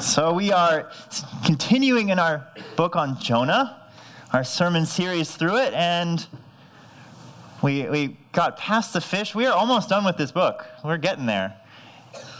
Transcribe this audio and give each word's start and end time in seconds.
So, 0.00 0.32
we 0.34 0.52
are 0.52 0.90
continuing 1.44 2.10
in 2.10 2.18
our 2.18 2.46
book 2.76 2.96
on 2.96 3.18
Jonah, 3.18 3.88
our 4.32 4.44
sermon 4.44 4.86
series 4.86 5.34
through 5.34 5.58
it, 5.58 5.74
and 5.74 6.26
we, 7.62 7.88
we 7.88 8.16
got 8.32 8.56
past 8.56 8.92
the 8.92 9.00
fish. 9.00 9.34
We 9.34 9.46
are 9.46 9.52
almost 9.52 9.88
done 9.88 10.04
with 10.04 10.16
this 10.16 10.32
book. 10.32 10.66
We're 10.84 10.96
getting 10.96 11.26
there. 11.26 11.56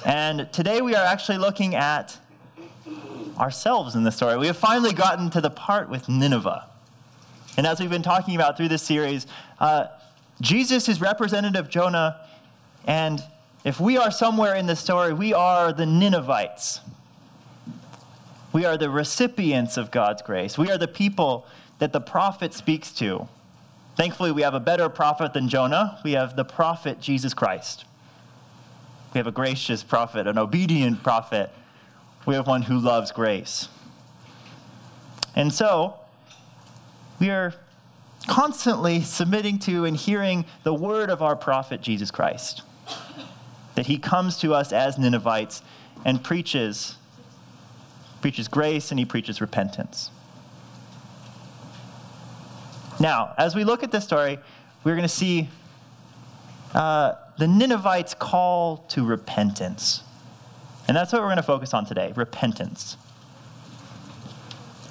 And 0.05 0.53
today 0.53 0.81
we 0.81 0.95
are 0.95 1.05
actually 1.05 1.39
looking 1.39 1.75
at 1.75 2.19
ourselves 3.39 3.95
in 3.95 4.05
the 4.05 4.13
story. 4.13 4.37
We 4.37 4.47
have 4.49 4.57
finally 4.57 4.93
gotten 4.93 5.31
to 5.31 5.41
the 5.41 5.51
part 5.51 5.89
with 5.89 6.09
Nineveh. 6.09 6.67
And 7.57 7.67
as 7.67 7.81
we've 7.81 7.91
been 7.91 8.03
talking 8.03 8.35
about 8.35 8.57
through 8.57 8.69
this 8.69 8.83
series, 8.83 9.27
uh, 9.61 9.87
Jesus 10.41 10.89
is 10.89 11.01
representative 11.01 11.67
of 11.67 11.71
Jonah, 11.71 12.21
and 12.87 13.23
if 13.65 13.79
we 13.79 13.97
are 13.97 14.11
somewhere 14.11 14.55
in 14.57 14.67
the 14.67 14.75
story, 14.75 15.13
we 15.13 15.33
are 15.33 15.73
the 15.73 15.87
Ninevites. 15.87 16.81
We 18.53 18.65
are 18.65 18.77
the 18.77 18.91
recipients 18.91 19.77
of 19.77 19.91
God's 19.91 20.21
grace. 20.21 20.59
We 20.59 20.71
are 20.71 20.79
the 20.79 20.89
people 20.89 21.47
that 21.79 21.93
the 21.93 22.01
prophet 22.01 22.53
speaks 22.53 22.93
to. 22.95 23.29
Thankfully, 23.97 24.33
we 24.33 24.43
have 24.43 24.55
a 24.55 24.61
better 24.61 24.89
prophet 24.89 25.33
than 25.33 25.49
Jonah. 25.49 26.01
We 26.03 26.13
have 26.13 26.35
the 26.35 26.45
prophet 26.45 27.01
Jesus 27.01 27.35
Christ. 27.35 27.85
We 29.15 29.19
have 29.19 29.27
a 29.27 29.33
gracious 29.33 29.85
prophet, 29.85 30.27
an 30.27 30.39
obedient 30.39 31.03
prophet. 31.03 31.51
We 32.27 32.35
have 32.35 32.47
one 32.47 32.63
who 32.63 32.79
loves 32.79 33.13
grace. 33.13 33.69
And 35.37 35.53
so, 35.53 35.97
we 37.21 37.31
are 37.31 37.55
constantly 38.27 39.03
submitting 39.03 39.59
to 39.61 39.85
and 39.85 39.97
hearing 39.97 40.47
the 40.65 40.75
word 40.75 41.11
of 41.11 41.23
our 41.23 41.37
prophet 41.37 41.81
Jesus 41.81 42.11
Christ 42.11 42.63
that 43.75 43.87
he 43.87 43.99
comes 43.99 44.39
to 44.39 44.55
us 44.55 44.73
as 44.73 44.99
Ninevites 44.99 45.63
and 46.05 46.23
preaches 46.23 46.97
preaches 48.21 48.47
grace 48.47 48.93
and 48.93 49.01
he 49.01 49.05
preaches 49.05 49.41
repentance. 49.41 50.11
Now, 53.01 53.35
as 53.37 53.57
we 53.57 53.65
look 53.65 53.83
at 53.83 53.91
this 53.91 54.05
story, 54.05 54.39
we're 54.85 54.95
going 54.95 55.03
to 55.03 55.09
see 55.09 55.49
uh, 56.73 57.15
the 57.37 57.49
Ninevites' 57.49 58.15
call 58.15 58.79
to 58.91 59.05
repentance. 59.05 60.05
And 60.87 60.97
that's 60.97 61.13
what 61.13 61.21
we're 61.21 61.29
going 61.29 61.37
to 61.37 61.43
focus 61.43 61.75
on 61.75 61.85
today 61.85 62.13
repentance. 62.15 62.97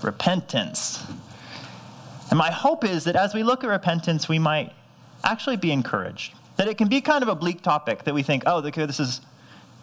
Repentance. 0.01 1.05
And 2.29 2.37
my 2.37 2.51
hope 2.51 2.83
is 2.83 3.05
that 3.05 3.15
as 3.15 3.33
we 3.33 3.43
look 3.43 3.63
at 3.63 3.69
repentance, 3.69 4.27
we 4.27 4.39
might 4.39 4.73
actually 5.23 5.57
be 5.57 5.71
encouraged 5.71 6.33
that 6.61 6.67
it 6.67 6.77
can 6.77 6.87
be 6.87 7.01
kind 7.01 7.23
of 7.23 7.27
a 7.27 7.33
bleak 7.33 7.63
topic 7.63 8.03
that 8.03 8.13
we 8.13 8.21
think, 8.21 8.43
oh, 8.45 8.61
this 8.61 8.99
is 8.99 9.19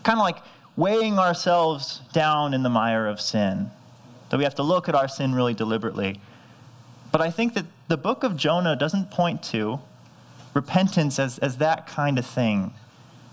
kind 0.05 0.17
of 0.17 0.23
like 0.23 0.37
weighing 0.77 1.19
ourselves 1.19 2.03
down 2.13 2.55
in 2.55 2.63
the 2.63 2.69
mire 2.69 3.09
of 3.09 3.21
sin, 3.21 3.69
that 4.31 4.37
we 4.37 4.45
have 4.45 4.55
to 4.55 4.63
look 4.63 4.89
at 4.89 4.95
our 4.95 5.09
sin 5.09 5.35
really 5.35 5.55
deliberately. 5.55 6.21
But 7.11 7.21
I 7.21 7.33
think 7.33 7.55
that 7.55 7.65
the 7.89 7.97
book 7.97 8.23
of 8.23 8.37
Jonah 8.37 8.77
doesn't 8.77 9.11
point 9.11 9.43
to 9.45 9.81
repentance 10.55 11.19
as, 11.19 11.41
as 11.41 11.57
that 11.57 11.89
kind 11.89 12.17
of 12.17 12.25
thing. 12.25 12.73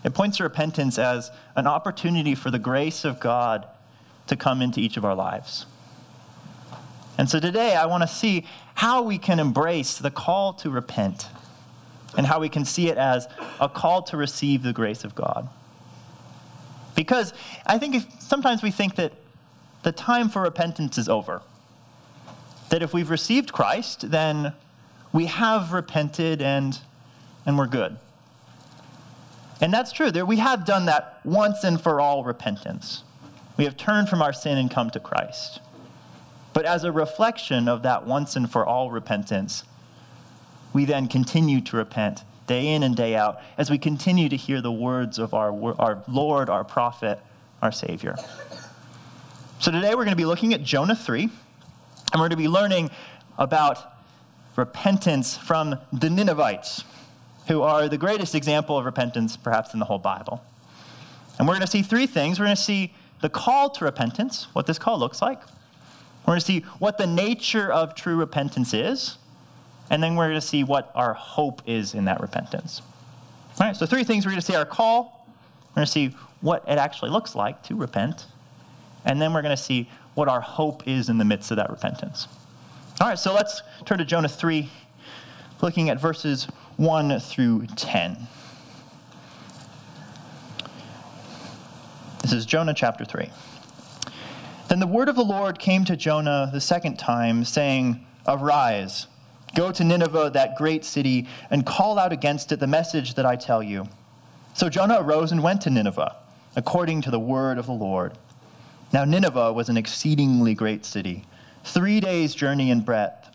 It 0.04 0.16
points 0.16 0.38
to 0.38 0.44
repentance 0.44 0.98
as 0.98 1.30
an 1.56 1.68
opportunity 1.68 2.34
for 2.34 2.50
the 2.50 2.58
grace 2.58 3.06
of 3.06 3.20
God 3.20 3.68
to 4.26 4.36
come 4.36 4.60
into 4.60 4.80
each 4.80 4.98
of 4.98 5.06
our 5.06 5.14
lives. 5.14 5.68
And 7.16 7.30
so 7.30 7.40
today 7.40 7.76
I 7.76 7.86
want 7.86 8.02
to 8.02 8.08
see 8.08 8.48
how 8.74 9.04
we 9.04 9.20
can 9.20 9.40
embrace 9.40 10.00
the 10.00 10.10
call 10.10 10.54
to 10.54 10.72
repent 10.72 11.28
and 12.18 12.26
how 12.26 12.40
we 12.40 12.50
can 12.50 12.66
see 12.66 12.88
it 12.88 12.98
as 12.98 13.28
a 13.60 13.70
call 13.70 14.02
to 14.04 14.18
receive 14.18 14.64
the 14.64 14.74
grace 14.74 15.04
of 15.04 15.16
God. 15.16 15.50
Because 16.96 17.34
I 17.66 17.78
think 17.78 17.96
if, 17.96 18.22
sometimes 18.22 18.64
we 18.64 18.72
think 18.72 18.96
that 18.96 19.14
the 19.84 19.92
time 19.92 20.30
for 20.30 20.42
repentance 20.42 20.98
is 20.98 21.08
over. 21.08 21.42
That 22.70 22.82
if 22.82 22.94
we've 22.94 23.10
received 23.10 23.54
Christ, 23.54 24.10
then 24.10 24.54
we 25.14 25.28
have 25.28 25.74
repented 25.74 26.42
and, 26.42 26.80
and 27.46 27.58
we're 27.58 27.68
good. 27.68 27.98
And 29.62 29.74
that's 29.74 29.92
true. 29.92 30.10
We 30.26 30.38
have 30.38 30.66
done 30.66 30.86
that 30.88 31.20
once 31.24 31.64
and 31.64 31.80
for 31.80 32.02
all 32.02 32.24
repentance. 32.24 33.04
We 33.58 33.64
have 33.66 33.78
turned 33.78 34.10
from 34.10 34.22
our 34.22 34.34
sin 34.34 34.58
and 34.58 34.70
come 34.70 34.90
to 34.90 35.00
Christ. 35.00 35.62
But 36.54 36.66
as 36.66 36.84
a 36.84 36.92
reflection 36.92 37.68
of 37.68 37.84
that 37.84 38.06
once 38.06 38.36
and 38.36 38.52
for 38.52 38.66
all 38.66 38.90
repentance, 38.90 39.64
we 40.76 40.84
then 40.84 41.08
continue 41.08 41.62
to 41.62 41.78
repent 41.78 42.26
day 42.48 42.68
in 42.68 42.84
and 42.84 42.98
day 42.98 43.16
out 43.16 43.42
as 43.58 43.72
we 43.72 43.78
continue 43.78 44.28
to 44.28 44.36
hear 44.36 44.60
the 44.60 44.72
words 44.72 45.18
of 45.18 45.34
our, 45.34 45.54
our 45.80 46.04
Lord, 46.06 46.50
our 46.50 46.66
prophet, 46.66 47.18
our 47.62 47.72
Savior. 47.72 48.18
So 49.60 49.72
today 49.72 49.92
we're 49.92 50.04
going 50.04 50.10
to 50.10 50.18
be 50.18 50.26
looking 50.26 50.54
at 50.54 50.64
Jonah 50.64 50.94
3, 50.94 51.24
and 51.24 51.32
we're 52.16 52.18
going 52.28 52.32
to 52.32 52.36
be 52.36 52.50
learning 52.50 52.92
about 53.38 53.94
repentance 54.58 55.38
from 55.38 55.80
the 55.94 56.10
Ninevites, 56.10 56.84
who 57.48 57.62
are 57.62 57.88
the 57.88 57.98
greatest 57.98 58.36
example 58.36 58.78
of 58.78 58.84
repentance 58.84 59.38
perhaps 59.38 59.74
in 59.74 59.80
the 59.80 59.86
whole 59.86 59.98
Bible. 59.98 60.44
And 61.40 61.48
we're 61.48 61.54
going 61.54 61.66
to 61.66 61.72
see 61.72 61.84
three 61.84 62.06
things. 62.06 62.38
We're 62.38 62.48
going 62.48 62.58
to 62.58 62.62
see 62.62 62.94
the 63.22 63.30
call 63.30 63.70
to 63.70 63.86
repentance, 63.86 64.48
what 64.52 64.68
this 64.68 64.78
call 64.78 65.00
looks 65.00 65.22
like. 65.22 65.40
We're 66.28 66.34
going 66.34 66.40
to 66.42 66.46
see 66.46 66.60
what 66.80 66.98
the 66.98 67.08
nature 67.08 67.72
of 67.72 67.96
true 67.96 68.18
repentance 68.18 68.74
is. 68.74 69.18
And 69.90 70.02
then 70.02 70.16
we're 70.16 70.28
going 70.28 70.40
to 70.40 70.46
see 70.46 70.64
what 70.64 70.92
our 70.96 71.14
hope 71.14 71.62
is 71.66 71.94
in 71.94 72.06
that 72.06 72.22
repentance. 72.22 72.82
All 73.60 73.68
right, 73.68 73.76
so 73.76 73.86
three 73.86 74.04
things. 74.04 74.26
We're 74.26 74.32
going 74.32 74.42
to 74.42 74.46
see 74.46 74.56
our 74.56 74.66
call, 74.66 75.28
we're 75.70 75.82
going 75.82 75.86
to 75.86 75.92
see 75.92 76.16
what 76.42 76.64
it 76.68 76.78
actually 76.78 77.12
looks 77.12 77.36
like 77.36 77.64
to 77.64 77.76
repent, 77.76 78.26
and 79.06 79.22
then 79.22 79.34
we're 79.34 79.42
going 79.42 79.56
to 79.56 79.62
see 79.62 79.90
what 80.14 80.28
our 80.28 80.42
hope 80.42 80.88
is 80.88 81.10
in 81.10 81.18
the 81.18 81.26
midst 81.26 81.52
of 81.52 81.58
that 81.58 81.70
repentance. 81.70 82.28
All 83.00 83.08
right, 83.08 83.20
so 83.20 83.34
let's 83.34 83.62
turn 83.86 83.98
to 84.00 84.06
Jonah 84.06 84.30
3, 84.30 84.70
looking 85.62 85.90
at 85.90 86.00
verses 86.00 86.46
1 86.78 87.20
through 87.20 87.68
10. 87.76 88.28
This 92.22 92.34
is 92.34 92.46
Jonah 92.46 92.74
chapter 92.74 93.06
3. 93.06 93.30
Then 94.68 94.80
the 94.80 94.88
word 94.88 95.10
of 95.10 95.16
the 95.16 95.24
Lord 95.24 95.60
came 95.60 95.86
to 95.86 95.96
Jonah 95.96 96.50
the 96.52 96.62
second 96.62 96.98
time, 96.98 97.46
saying, 97.46 98.06
Arise 98.28 99.08
Go 99.56 99.72
to 99.72 99.84
Nineveh, 99.84 100.32
that 100.34 100.56
great 100.56 100.86
city, 100.86 101.28
and 101.50 101.66
call 101.66 101.98
out 101.98 102.12
against 102.12 102.52
it 102.52 102.60
the 102.60 102.68
message 102.68 103.16
that 103.16 103.26
I 103.26 103.38
tell 103.38 103.64
you. 103.64 103.88
So 104.54 104.70
Jonah 104.70 105.02
arose 105.02 105.32
and 105.32 105.42
went 105.42 105.62
to 105.62 105.70
Nineveh, 105.70 106.16
according 106.56 107.02
to 107.04 107.12
the 107.12 107.20
word 107.20 107.58
of 107.58 107.66
the 107.66 107.72
Lord. 107.72 108.18
Now, 108.94 109.06
Nineveh 109.06 109.54
was 109.54 109.70
an 109.70 109.78
exceedingly 109.78 110.54
great 110.54 110.86
city, 110.86 111.26
three 111.64 112.00
days' 112.00 112.36
journey 112.36 112.70
in 112.70 112.82
breadth. 112.82 113.30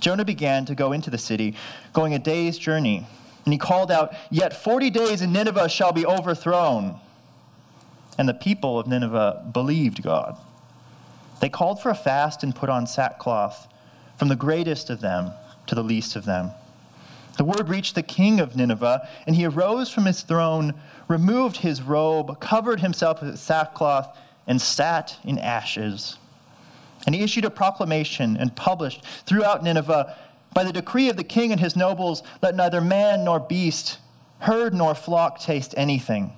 Jonah 0.00 0.24
began 0.24 0.64
to 0.66 0.74
go 0.74 0.92
into 0.92 1.10
the 1.10 1.18
city, 1.18 1.56
going 1.92 2.14
a 2.14 2.18
day's 2.18 2.58
journey. 2.58 3.06
And 3.44 3.52
he 3.52 3.58
called 3.58 3.90
out, 3.90 4.14
Yet 4.30 4.52
forty 4.54 4.90
days 4.90 5.22
and 5.22 5.32
Nineveh 5.32 5.68
shall 5.68 5.92
be 5.92 6.06
overthrown. 6.06 7.00
And 8.18 8.28
the 8.28 8.34
people 8.34 8.78
of 8.78 8.86
Nineveh 8.86 9.50
believed 9.52 10.02
God. 10.02 10.36
They 11.40 11.48
called 11.48 11.80
for 11.80 11.88
a 11.88 11.94
fast 11.94 12.42
and 12.42 12.54
put 12.54 12.68
on 12.68 12.86
sackcloth 12.86 13.66
from 14.18 14.28
the 14.28 14.36
greatest 14.36 14.90
of 14.90 15.00
them 15.00 15.32
to 15.66 15.74
the 15.74 15.82
least 15.82 16.16
of 16.16 16.24
them. 16.24 16.50
The 17.36 17.44
word 17.44 17.68
reached 17.68 17.94
the 17.94 18.02
king 18.02 18.40
of 18.40 18.56
Nineveh, 18.56 19.08
and 19.26 19.36
he 19.36 19.46
arose 19.46 19.90
from 19.90 20.06
his 20.06 20.22
throne, 20.22 20.74
removed 21.06 21.58
his 21.58 21.80
robe, 21.80 22.40
covered 22.40 22.80
himself 22.80 23.22
with 23.22 23.38
sackcloth, 23.38 24.16
and 24.48 24.60
sat 24.60 25.16
in 25.24 25.38
ashes. 25.38 26.16
And 27.06 27.14
he 27.14 27.22
issued 27.22 27.44
a 27.44 27.50
proclamation 27.50 28.36
and 28.36 28.54
published 28.56 29.04
throughout 29.24 29.62
Nineveh 29.62 30.16
By 30.54 30.64
the 30.64 30.72
decree 30.72 31.08
of 31.08 31.16
the 31.16 31.24
king 31.24 31.52
and 31.52 31.60
his 31.60 31.76
nobles, 31.76 32.22
let 32.42 32.56
neither 32.56 32.80
man 32.80 33.24
nor 33.24 33.38
beast, 33.38 33.98
herd 34.40 34.74
nor 34.74 34.94
flock 34.94 35.38
taste 35.38 35.74
anything. 35.76 36.32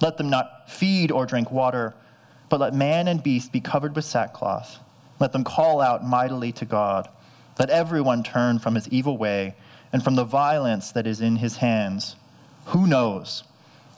Let 0.00 0.16
them 0.16 0.30
not 0.30 0.70
feed 0.70 1.10
or 1.10 1.26
drink 1.26 1.50
water, 1.50 1.94
but 2.48 2.60
let 2.60 2.74
man 2.74 3.08
and 3.08 3.22
beast 3.22 3.52
be 3.52 3.60
covered 3.60 3.94
with 3.94 4.04
sackcloth. 4.04 4.78
Let 5.20 5.32
them 5.32 5.44
call 5.44 5.80
out 5.80 6.04
mightily 6.04 6.50
to 6.52 6.64
God. 6.64 7.08
Let 7.58 7.70
everyone 7.70 8.22
turn 8.22 8.58
from 8.58 8.74
his 8.74 8.88
evil 8.88 9.18
way 9.18 9.54
and 9.92 10.02
from 10.02 10.16
the 10.16 10.24
violence 10.24 10.90
that 10.92 11.06
is 11.06 11.20
in 11.20 11.36
his 11.36 11.58
hands. 11.58 12.16
Who 12.66 12.86
knows? 12.86 13.44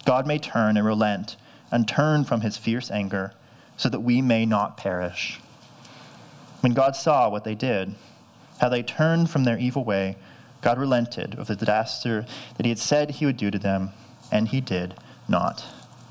God 0.05 0.27
may 0.27 0.39
turn 0.39 0.77
and 0.77 0.87
relent 0.87 1.37
and 1.71 1.87
turn 1.87 2.25
from 2.25 2.41
his 2.41 2.57
fierce 2.57 2.91
anger 2.91 3.33
so 3.77 3.89
that 3.89 4.01
we 4.01 4.21
may 4.21 4.45
not 4.45 4.77
perish. 4.77 5.41
When 6.61 6.75
God 6.75 6.97
saw 6.97 7.29
what 7.29 7.45
they 7.45 7.55
did, 7.55 7.95
how 8.61 8.69
they 8.69 8.83
turned 8.83 9.31
from 9.31 9.45
their 9.45 9.59
evil 9.59 9.85
way, 9.85 10.17
God 10.61 10.79
relented 10.79 11.35
of 11.39 11.49
the 11.49 11.57
disaster 11.57 12.27
that 12.57 12.67
he 12.67 12.71
had 12.71 12.79
said 12.79 13.11
he 13.11 13.27
would 13.27 13.37
do 13.37 13.51
to 13.51 13.59
them, 13.59 13.91
and 14.31 14.49
he 14.49 14.61
did 14.61 14.95
not 15.29 15.65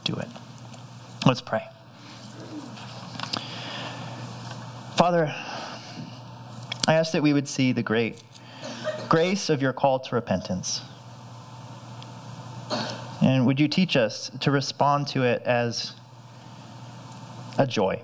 do 0.03 0.13
it. 0.13 0.27
Let's 1.25 1.41
pray. 1.41 1.63
Father, 5.01 5.33
I 6.87 6.93
ask 6.93 7.13
that 7.13 7.23
we 7.23 7.33
would 7.33 7.47
see 7.47 7.71
the 7.71 7.81
great 7.81 8.21
grace 9.09 9.49
of 9.49 9.59
your 9.59 9.73
call 9.73 9.97
to 9.97 10.13
repentance. 10.13 10.81
And 13.19 13.47
would 13.47 13.59
you 13.59 13.67
teach 13.67 13.95
us 13.95 14.29
to 14.41 14.51
respond 14.51 15.07
to 15.07 15.23
it 15.23 15.41
as 15.41 15.93
a 17.57 17.65
joy. 17.65 18.03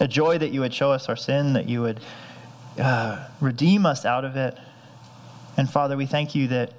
A 0.00 0.08
joy 0.08 0.38
that 0.38 0.50
you 0.50 0.58
would 0.58 0.74
show 0.74 0.90
us 0.90 1.08
our 1.08 1.14
sin, 1.14 1.52
that 1.52 1.68
you 1.68 1.82
would 1.82 2.00
uh, 2.80 3.28
redeem 3.40 3.86
us 3.86 4.04
out 4.04 4.24
of 4.24 4.34
it. 4.34 4.58
And 5.56 5.70
Father, 5.70 5.96
we 5.96 6.06
thank 6.06 6.34
you 6.34 6.48
that 6.48 6.72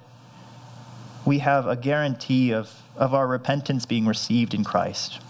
we 1.25 1.39
have 1.39 1.65
a 1.65 1.77
guarantee 1.77 2.51
of, 2.51 2.73
of 2.97 3.13
our 3.13 3.25
repentance 3.25 3.85
being 3.85 4.05
received 4.05 4.53
in 4.53 4.65
Christ. 4.65 5.21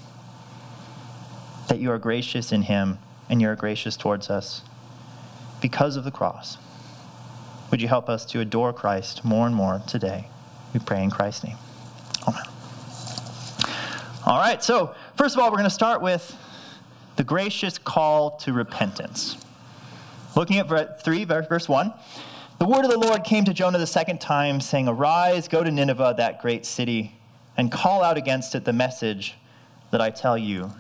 That 1.68 1.78
you 1.78 1.92
are 1.92 2.00
gracious 2.00 2.52
in 2.52 2.64
Him 2.64 2.98
and 3.30 3.42
you 3.42 3.50
are 3.50 3.56
gracious 3.56 3.96
towards 3.98 4.30
us 4.30 4.62
because 5.62 5.96
of 5.96 6.04
the 6.04 6.12
cross. 6.12 6.58
Would 7.72 7.82
you 7.82 7.88
help 7.88 8.10
us 8.10 8.26
to 8.28 8.40
adore 8.40 8.74
Christ 8.74 9.26
more 9.26 9.48
and 9.48 9.56
more 9.56 9.82
today? 9.88 10.28
We 10.74 10.80
pray 10.80 11.04
in 11.04 11.10
Christ's 11.10 11.46
name. 11.46 11.58
Amen. 12.28 12.44
All 14.26 14.40
right, 14.40 14.64
so 14.64 14.94
first 15.18 15.36
of 15.36 15.42
all, 15.42 15.50
we're 15.50 15.58
going 15.58 15.64
to 15.66 15.70
start 15.70 16.02
with 16.02 16.38
the 17.16 17.24
gracious 17.24 17.78
call 17.78 18.38
to 18.38 18.54
repentance. 18.54 19.38
Looking 20.36 20.58
at 20.58 21.04
3, 21.04 21.26
verse 21.26 21.70
1. 21.70 21.94
The 22.60 22.66
word 22.66 22.86
of 22.86 22.92
the 22.92 22.98
Lord 22.98 23.24
came 23.24 23.44
to 23.46 23.54
Jonah 23.54 23.78
the 23.78 23.88
second 23.88 24.22
time, 24.22 24.62
saying, 24.62 24.88
Arise, 24.88 25.48
go 25.48 25.64
to 25.64 25.72
Nineveh, 25.72 26.16
that 26.18 26.42
great 26.42 26.66
city, 26.66 27.16
and 27.58 27.72
call 27.72 28.04
out 28.04 28.18
against 28.18 28.56
it 28.56 28.66
the 28.66 28.74
message 28.74 29.36
that 29.92 30.02
I 30.02 30.10
tell 30.10 30.38
you. 30.38 30.72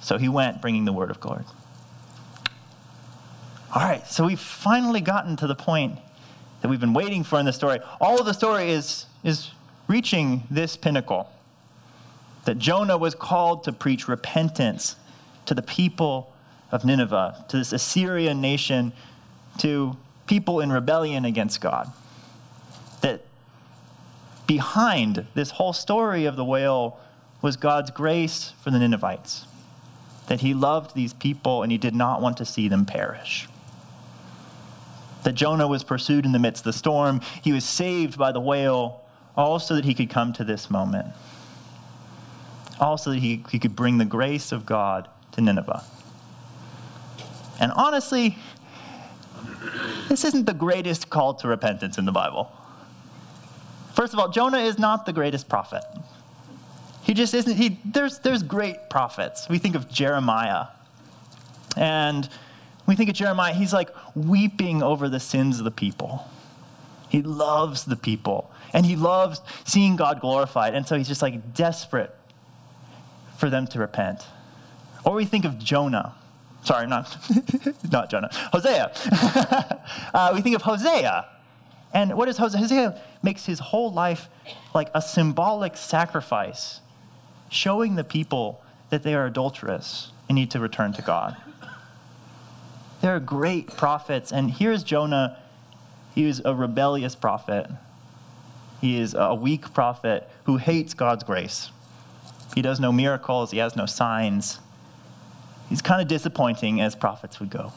So 0.00 0.18
he 0.18 0.28
went, 0.28 0.60
bringing 0.60 0.84
the 0.84 0.92
word 0.92 1.10
of 1.10 1.20
God. 1.20 1.44
All 3.74 3.82
right, 3.82 4.06
so 4.06 4.24
we've 4.24 4.40
finally 4.40 5.00
gotten 5.00 5.36
to 5.36 5.46
the 5.46 5.54
point 5.54 5.98
that 6.62 6.68
we've 6.68 6.80
been 6.80 6.94
waiting 6.94 7.22
for 7.22 7.38
in 7.38 7.46
the 7.46 7.52
story. 7.52 7.80
All 8.00 8.18
of 8.18 8.26
the 8.26 8.32
story 8.32 8.70
is, 8.70 9.06
is 9.22 9.50
reaching 9.86 10.44
this 10.50 10.76
pinnacle 10.76 11.30
that 12.44 12.58
Jonah 12.58 12.96
was 12.96 13.14
called 13.14 13.64
to 13.64 13.72
preach 13.72 14.08
repentance 14.08 14.96
to 15.46 15.54
the 15.54 15.62
people 15.62 16.32
of 16.70 16.84
Nineveh, 16.84 17.44
to 17.48 17.58
this 17.58 17.72
Assyrian 17.72 18.40
nation, 18.40 18.92
to 19.58 19.96
people 20.26 20.60
in 20.60 20.72
rebellion 20.72 21.24
against 21.24 21.60
God. 21.60 21.92
That 23.02 23.24
behind 24.46 25.26
this 25.34 25.50
whole 25.50 25.72
story 25.72 26.24
of 26.24 26.36
the 26.36 26.44
whale 26.44 26.98
was 27.42 27.56
God's 27.56 27.90
grace 27.90 28.52
for 28.62 28.70
the 28.70 28.78
Ninevites. 28.78 29.46
That 30.28 30.40
he 30.40 30.54
loved 30.54 30.94
these 30.94 31.12
people 31.12 31.62
and 31.62 31.72
he 31.72 31.78
did 31.78 31.94
not 31.94 32.22
want 32.22 32.36
to 32.38 32.44
see 32.44 32.68
them 32.68 32.86
perish. 32.86 33.48
That 35.24 35.34
Jonah 35.34 35.66
was 35.68 35.82
pursued 35.84 36.24
in 36.24 36.32
the 36.32 36.38
midst 36.38 36.62
of 36.62 36.64
the 36.66 36.72
storm. 36.78 37.20
He 37.42 37.52
was 37.52 37.64
saved 37.64 38.16
by 38.16 38.32
the 38.32 38.40
whale, 38.40 39.02
all 39.36 39.58
so 39.58 39.74
that 39.74 39.84
he 39.84 39.94
could 39.94 40.10
come 40.10 40.32
to 40.34 40.44
this 40.44 40.70
moment. 40.70 41.08
all 42.80 42.96
so 42.96 43.10
that 43.10 43.18
he, 43.18 43.44
he 43.50 43.58
could 43.58 43.74
bring 43.74 43.98
the 43.98 44.04
grace 44.04 44.52
of 44.52 44.64
God 44.64 45.08
to 45.32 45.40
Nineveh. 45.40 45.82
And 47.60 47.72
honestly, 47.72 48.38
this 50.08 50.24
isn't 50.24 50.46
the 50.46 50.54
greatest 50.54 51.10
call 51.10 51.34
to 51.34 51.48
repentance 51.48 51.98
in 51.98 52.04
the 52.04 52.12
Bible. 52.12 52.52
First 53.94 54.12
of 54.12 54.20
all, 54.20 54.28
Jonah 54.28 54.58
is 54.58 54.78
not 54.78 55.06
the 55.06 55.12
greatest 55.12 55.48
prophet. 55.48 55.82
He 57.08 57.14
just 57.14 57.32
isn't. 57.32 57.56
He, 57.56 57.80
there's, 57.86 58.18
there's 58.18 58.42
great 58.42 58.90
prophets. 58.90 59.48
We 59.48 59.56
think 59.56 59.74
of 59.74 59.88
Jeremiah. 59.88 60.66
And 61.74 62.28
we 62.86 62.96
think 62.96 63.08
of 63.08 63.16
Jeremiah, 63.16 63.54
he's 63.54 63.72
like 63.72 63.88
weeping 64.14 64.82
over 64.82 65.08
the 65.08 65.18
sins 65.18 65.58
of 65.58 65.64
the 65.64 65.70
people. 65.70 66.28
He 67.08 67.22
loves 67.22 67.86
the 67.86 67.96
people. 67.96 68.50
And 68.74 68.84
he 68.84 68.94
loves 68.94 69.40
seeing 69.64 69.96
God 69.96 70.20
glorified. 70.20 70.74
And 70.74 70.86
so 70.86 70.98
he's 70.98 71.08
just 71.08 71.22
like 71.22 71.54
desperate 71.54 72.14
for 73.38 73.48
them 73.48 73.66
to 73.68 73.78
repent. 73.78 74.26
Or 75.02 75.14
we 75.14 75.24
think 75.24 75.46
of 75.46 75.58
Jonah. 75.58 76.14
Sorry, 76.62 76.86
not, 76.86 77.16
not 77.90 78.10
Jonah. 78.10 78.28
Hosea. 78.52 78.92
uh, 80.12 80.32
we 80.34 80.42
think 80.42 80.56
of 80.56 80.60
Hosea. 80.60 81.24
And 81.94 82.14
what 82.18 82.28
is 82.28 82.36
Hosea? 82.36 82.60
Hosea 82.60 83.00
makes 83.22 83.46
his 83.46 83.60
whole 83.60 83.90
life 83.90 84.28
like 84.74 84.90
a 84.94 85.00
symbolic 85.00 85.74
sacrifice, 85.78 86.82
showing 87.48 87.94
the 87.94 88.04
people 88.04 88.62
that 88.90 89.02
they 89.02 89.14
are 89.14 89.26
adulterous 89.26 90.12
and 90.28 90.36
need 90.36 90.50
to 90.50 90.60
return 90.60 90.92
to 90.94 91.02
God. 91.02 91.36
There 93.00 93.14
are 93.14 93.20
great 93.20 93.76
prophets. 93.76 94.32
And 94.32 94.50
here's 94.50 94.82
Jonah. 94.82 95.38
He 96.14 96.24
is 96.26 96.42
a 96.44 96.54
rebellious 96.54 97.14
prophet. 97.14 97.70
He 98.80 98.98
is 98.98 99.14
a 99.14 99.34
weak 99.34 99.72
prophet 99.72 100.28
who 100.44 100.56
hates 100.56 100.94
God's 100.94 101.24
grace. 101.24 101.70
He 102.54 102.62
does 102.62 102.80
no 102.80 102.92
miracles, 102.92 103.50
he 103.50 103.58
has 103.58 103.76
no 103.76 103.86
signs. 103.86 104.60
He's 105.68 105.82
kind 105.82 106.00
of 106.00 106.08
disappointing 106.08 106.80
as 106.80 106.94
prophets 106.94 107.38
would 107.40 107.50
go. 107.50 107.72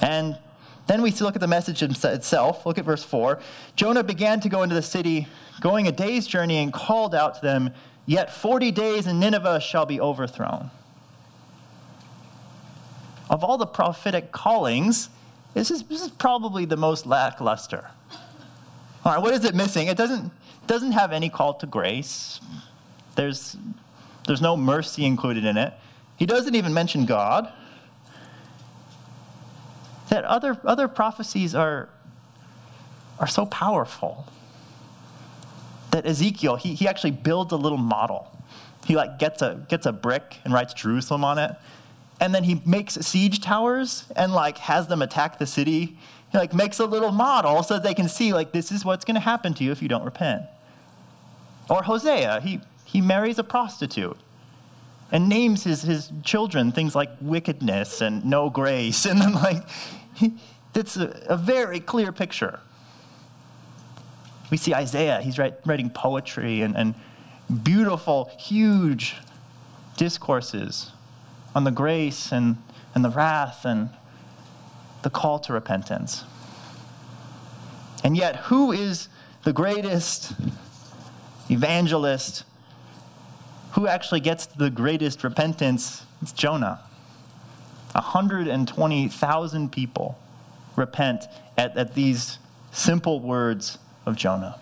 And 0.00 0.38
then 0.86 1.02
we 1.02 1.10
look 1.12 1.34
at 1.34 1.40
the 1.40 1.46
message 1.46 1.82
itself. 1.82 2.66
Look 2.66 2.78
at 2.78 2.84
verse 2.84 3.04
4. 3.04 3.38
Jonah 3.76 4.02
began 4.02 4.40
to 4.40 4.48
go 4.48 4.62
into 4.62 4.74
the 4.74 4.82
city, 4.82 5.28
going 5.60 5.86
a 5.86 5.92
day's 5.92 6.26
journey, 6.26 6.58
and 6.58 6.72
called 6.72 7.14
out 7.14 7.36
to 7.36 7.40
them, 7.42 7.70
Yet 8.06 8.32
40 8.32 8.72
days 8.72 9.06
and 9.06 9.20
Nineveh 9.20 9.60
shall 9.60 9.86
be 9.86 10.00
overthrown. 10.00 10.70
Of 13.30 13.44
all 13.44 13.56
the 13.56 13.66
prophetic 13.66 14.32
callings, 14.32 15.08
this 15.54 15.70
is, 15.70 15.84
this 15.84 16.02
is 16.02 16.10
probably 16.10 16.64
the 16.64 16.76
most 16.76 17.06
lackluster. 17.06 17.90
All 19.04 19.14
right, 19.14 19.22
what 19.22 19.32
is 19.34 19.44
it 19.44 19.54
missing? 19.54 19.86
It 19.86 19.96
doesn't, 19.96 20.30
doesn't 20.66 20.92
have 20.92 21.12
any 21.12 21.28
call 21.28 21.54
to 21.54 21.66
grace. 21.66 22.40
There's, 23.14 23.56
there's 24.26 24.40
no 24.40 24.56
mercy 24.56 25.04
included 25.04 25.44
in 25.44 25.56
it. 25.56 25.72
He 26.16 26.26
doesn't 26.26 26.54
even 26.54 26.74
mention 26.74 27.06
God. 27.06 27.52
That 30.08 30.24
other, 30.24 30.60
other 30.64 30.88
prophecies 30.88 31.54
are, 31.54 31.88
are 33.18 33.26
so 33.26 33.46
powerful 33.46 34.26
that 35.92 36.06
Ezekiel, 36.06 36.56
he, 36.56 36.74
he 36.74 36.88
actually 36.88 37.12
builds 37.12 37.52
a 37.52 37.56
little 37.56 37.78
model. 37.78 38.30
He 38.84 38.96
like 38.96 39.18
gets 39.18 39.40
a, 39.40 39.64
gets 39.68 39.86
a 39.86 39.92
brick 39.92 40.38
and 40.44 40.52
writes 40.52 40.74
Jerusalem 40.74 41.24
on 41.24 41.38
it. 41.38 41.54
And 42.20 42.34
then 42.34 42.44
he 42.44 42.60
makes 42.66 42.94
siege 42.94 43.40
towers 43.40 44.04
and 44.16 44.32
like 44.32 44.58
has 44.58 44.88
them 44.88 45.02
attack 45.02 45.38
the 45.38 45.46
city. 45.46 45.96
He 46.30 46.38
like 46.38 46.52
makes 46.52 46.78
a 46.80 46.86
little 46.86 47.12
model 47.12 47.62
so 47.62 47.74
that 47.74 47.82
they 47.82 47.94
can 47.94 48.08
see 48.08 48.32
like 48.32 48.52
this 48.52 48.72
is 48.72 48.84
what's 48.84 49.04
going 49.04 49.14
to 49.14 49.20
happen 49.20 49.54
to 49.54 49.64
you 49.64 49.70
if 49.70 49.80
you 49.82 49.88
don't 49.88 50.04
repent. 50.04 50.42
Or 51.70 51.82
Hosea, 51.82 52.40
he, 52.40 52.60
he 52.84 53.00
marries 53.00 53.38
a 53.38 53.44
prostitute 53.44 54.18
and 55.12 55.28
names 55.28 55.64
his, 55.64 55.82
his 55.82 56.10
children 56.24 56.72
things 56.72 56.94
like 56.94 57.10
wickedness 57.20 58.00
and 58.00 58.24
no 58.24 58.50
grace. 58.50 59.06
And 59.12 59.20
then, 59.20 59.34
like, 59.34 59.62
he, 60.14 60.32
it's 60.74 60.96
a, 60.96 61.24
a, 61.28 61.36
very 61.36 61.80
clear 61.80 62.12
picture. 62.12 62.60
We 64.52 64.58
see 64.58 64.74
Isaiah, 64.74 65.22
he's 65.22 65.38
writing 65.38 65.88
poetry 65.88 66.60
and, 66.60 66.76
and 66.76 66.94
beautiful, 67.64 68.30
huge 68.38 69.16
discourses 69.96 70.90
on 71.54 71.64
the 71.64 71.70
grace 71.70 72.30
and, 72.30 72.58
and 72.94 73.02
the 73.02 73.08
wrath 73.08 73.64
and 73.64 73.88
the 75.00 75.08
call 75.08 75.38
to 75.38 75.54
repentance. 75.54 76.24
And 78.04 78.14
yet, 78.14 78.36
who 78.36 78.72
is 78.72 79.08
the 79.44 79.54
greatest 79.54 80.34
evangelist 81.48 82.44
who 83.70 83.86
actually 83.86 84.20
gets 84.20 84.44
the 84.44 84.68
greatest 84.68 85.24
repentance? 85.24 86.04
It's 86.20 86.32
Jonah. 86.32 86.80
120,000 87.92 89.72
people 89.72 90.18
repent 90.76 91.24
at, 91.56 91.74
at 91.78 91.94
these 91.94 92.36
simple 92.70 93.18
words 93.18 93.78
of 94.06 94.16
Jonah. 94.16 94.58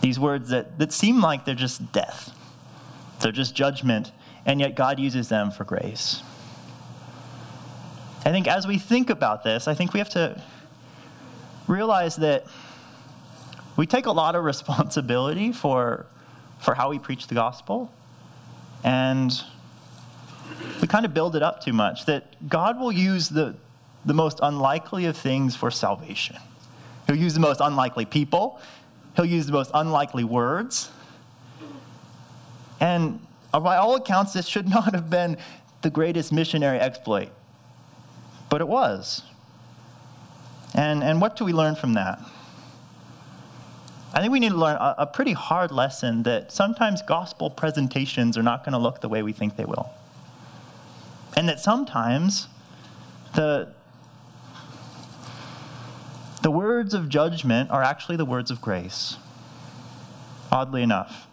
These 0.00 0.18
words 0.18 0.50
that, 0.50 0.78
that 0.78 0.92
seem 0.92 1.20
like 1.20 1.44
they're 1.44 1.54
just 1.54 1.92
death, 1.92 2.32
they're 3.20 3.32
just 3.32 3.54
judgment, 3.54 4.12
and 4.44 4.60
yet 4.60 4.74
God 4.74 5.00
uses 5.00 5.28
them 5.28 5.50
for 5.50 5.64
grace. 5.64 6.22
I 8.24 8.30
think 8.30 8.48
as 8.48 8.66
we 8.66 8.78
think 8.78 9.10
about 9.10 9.44
this, 9.44 9.68
I 9.68 9.74
think 9.74 9.92
we 9.92 9.98
have 9.98 10.10
to 10.10 10.40
realize 11.68 12.16
that 12.16 12.46
we 13.76 13.86
take 13.86 14.06
a 14.06 14.12
lot 14.12 14.34
of 14.34 14.44
responsibility 14.52 15.52
for, 15.52 16.06
for 16.58 16.74
how 16.74 16.90
we 16.90 16.98
preach 16.98 17.26
the 17.26 17.34
gospel, 17.34 17.92
and 18.84 19.32
we 20.80 20.88
kind 20.88 21.04
of 21.04 21.14
build 21.14 21.36
it 21.36 21.42
up 21.42 21.62
too 21.62 21.72
much 21.72 22.06
that 22.06 22.48
God 22.48 22.78
will 22.78 22.92
use 22.92 23.28
the, 23.28 23.54
the 24.06 24.14
most 24.14 24.38
unlikely 24.42 25.04
of 25.04 25.16
things 25.16 25.54
for 25.56 25.70
salvation. 25.70 26.36
He'll 27.06 27.16
use 27.16 27.34
the 27.34 27.40
most 27.40 27.60
unlikely 27.60 28.06
people, 28.06 28.60
he'll 29.16 29.26
use 29.26 29.46
the 29.46 29.52
most 29.52 29.70
unlikely 29.74 30.24
words. 30.24 30.90
And 32.80 33.20
by 33.52 33.76
all 33.76 33.96
accounts, 33.96 34.32
this 34.32 34.46
should 34.46 34.68
not 34.76 34.94
have 34.94 35.10
been 35.10 35.36
the 35.82 35.90
greatest 35.90 36.32
missionary 36.32 36.78
exploit, 36.78 37.30
but 38.48 38.60
it 38.60 38.68
was. 38.68 39.22
And, 40.74 41.02
and 41.02 41.20
what 41.20 41.36
do 41.36 41.44
we 41.44 41.52
learn 41.52 41.74
from 41.74 41.94
that? 41.94 42.20
I 44.12 44.20
think 44.20 44.32
we 44.32 44.40
need 44.40 44.50
to 44.50 44.56
learn 44.56 44.76
a, 44.76 44.94
a 44.98 45.06
pretty 45.06 45.32
hard 45.32 45.70
lesson 45.70 46.22
that 46.24 46.50
sometimes 46.50 47.02
gospel 47.02 47.50
presentations 47.50 48.38
are 48.38 48.42
not 48.42 48.64
going 48.64 48.72
to 48.72 48.78
look 48.78 49.00
the 49.00 49.08
way 49.08 49.22
we 49.22 49.32
think 49.32 49.56
they 49.56 49.64
will. 49.64 49.90
And 51.36 51.48
that 51.48 51.60
sometimes 51.60 52.48
the, 53.34 53.74
the 56.46 56.50
words 56.52 56.94
of 56.94 57.08
judgment 57.08 57.72
are 57.72 57.82
actually 57.82 58.14
the 58.14 58.24
words 58.24 58.52
of 58.52 58.60
grace, 58.60 59.16
oddly 60.52 60.80
enough. 60.80 61.26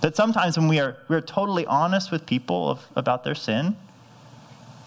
That 0.00 0.16
sometimes 0.16 0.56
when 0.56 0.66
we 0.66 0.80
are, 0.80 0.96
we 1.08 1.16
are 1.16 1.20
totally 1.20 1.66
honest 1.66 2.10
with 2.10 2.24
people 2.24 2.70
of, 2.70 2.88
about 2.96 3.22
their 3.22 3.34
sin, 3.34 3.76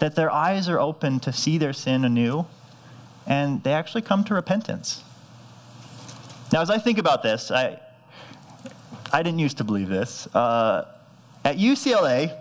that 0.00 0.16
their 0.16 0.28
eyes 0.28 0.68
are 0.68 0.80
open 0.80 1.20
to 1.20 1.32
see 1.32 1.56
their 1.56 1.72
sin 1.72 2.04
anew, 2.04 2.46
and 3.28 3.62
they 3.62 3.72
actually 3.72 4.02
come 4.02 4.24
to 4.24 4.34
repentance. 4.34 5.04
Now, 6.52 6.62
as 6.62 6.70
I 6.70 6.78
think 6.78 6.98
about 6.98 7.22
this, 7.22 7.52
I, 7.52 7.78
I 9.12 9.22
didn't 9.22 9.38
used 9.38 9.58
to 9.58 9.64
believe 9.64 9.88
this. 9.88 10.26
Uh, 10.34 10.88
at 11.44 11.58
UCLA, 11.58 12.36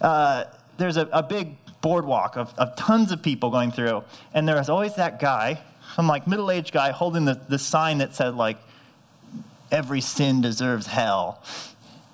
uh, 0.00 0.44
there's 0.76 0.98
a, 0.98 1.08
a, 1.12 1.24
big 1.24 1.56
boardwalk 1.80 2.36
of, 2.36 2.54
of 2.56 2.76
tons 2.76 3.10
of 3.10 3.24
people 3.24 3.50
going 3.50 3.72
through, 3.72 4.04
and 4.32 4.46
there 4.46 4.54
was 4.54 4.68
always 4.68 4.94
that 4.94 5.18
guy, 5.18 5.60
some 5.94 6.06
like 6.06 6.26
middle-aged 6.26 6.72
guy, 6.72 6.90
holding 6.90 7.24
the, 7.24 7.40
the 7.48 7.58
sign 7.58 7.98
that 7.98 8.14
said 8.14 8.34
like, 8.34 8.58
"Every 9.70 10.00
sin 10.00 10.40
deserves 10.40 10.86
hell." 10.86 11.42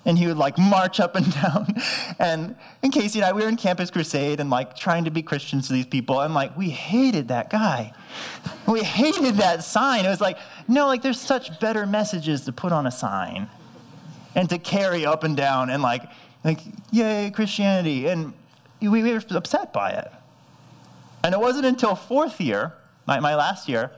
and 0.07 0.17
he 0.17 0.25
would 0.25 0.37
like 0.37 0.57
march 0.57 1.01
up 1.01 1.15
and 1.17 1.31
down. 1.41 1.67
And 2.17 2.55
in 2.81 2.91
Casey 2.91 3.19
and 3.19 3.25
I, 3.25 3.33
we 3.33 3.43
were 3.43 3.49
in 3.49 3.57
Campus 3.57 3.91
Crusade 3.91 4.39
and 4.39 4.49
like 4.49 4.75
trying 4.75 5.03
to 5.03 5.11
be 5.11 5.21
Christians 5.21 5.67
to 5.67 5.73
these 5.73 5.85
people, 5.85 6.21
and 6.21 6.33
like 6.33 6.57
we 6.57 6.69
hated 6.69 7.27
that 7.27 7.49
guy. 7.49 7.93
We 8.65 8.83
hated 8.83 9.35
that 9.35 9.63
sign. 9.63 10.05
It 10.05 10.09
was 10.09 10.21
like, 10.21 10.37
no, 10.67 10.87
like 10.87 11.01
there's 11.01 11.19
such 11.19 11.59
better 11.59 11.85
messages 11.85 12.41
to 12.45 12.53
put 12.53 12.71
on 12.71 12.87
a 12.87 12.91
sign 12.91 13.49
and 14.33 14.49
to 14.49 14.57
carry 14.57 15.05
up 15.05 15.23
and 15.23 15.35
down 15.35 15.69
and 15.69 15.83
like, 15.83 16.03
like, 16.43 16.59
yay, 16.91 17.29
Christianity. 17.33 18.07
And 18.07 18.33
we 18.81 19.03
were 19.03 19.21
upset 19.31 19.73
by 19.73 19.91
it. 19.91 20.11
And 21.23 21.33
it 21.33 21.39
wasn't 21.39 21.65
until 21.65 21.95
fourth 21.95 22.39
year, 22.39 22.73
my, 23.07 23.19
my 23.19 23.35
last 23.35 23.67
year, 23.67 23.91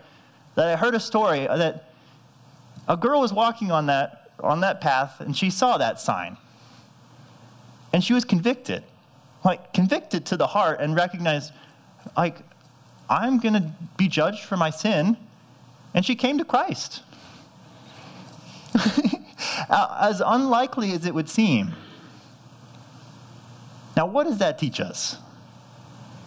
that 0.56 0.68
I 0.68 0.76
heard 0.76 0.96
a 0.96 1.00
story 1.00 1.48
that 1.48 1.92
a 2.88 2.96
girl 2.98 3.22
was 3.22 3.34
walking 3.34 3.72
on 3.72 3.88
that 3.88 4.32
on 4.40 4.62
that 4.62 4.80
path 4.80 5.20
and 5.20 5.36
she 5.36 5.50
saw 5.50 5.78
that 5.78 6.00
sign. 6.00 6.38
And 7.92 8.04
she 8.04 8.14
was 8.14 8.24
convicted, 8.24 8.84
like 9.44 9.74
convicted 9.74 10.26
to 10.28 10.38
the 10.38 10.48
heart 10.48 10.80
and 10.80 10.96
recognized, 10.96 11.52
like, 12.16 12.38
I'm 13.10 13.40
going 13.40 13.54
to 13.54 13.72
be 13.98 14.08
judged 14.08 14.44
for 14.44 14.56
my 14.56 14.70
sin. 14.70 15.18
And 15.94 16.06
she 16.06 16.16
came 16.16 16.38
to 16.38 16.46
Christ. 16.46 17.02
as 19.70 20.22
unlikely 20.26 20.92
as 20.94 21.06
it 21.06 21.14
would 21.14 21.30
seem. 21.30 21.74
Now, 23.98 24.06
what 24.06 24.26
does 24.26 24.38
that 24.38 24.60
teach 24.60 24.80
us? 24.80 25.18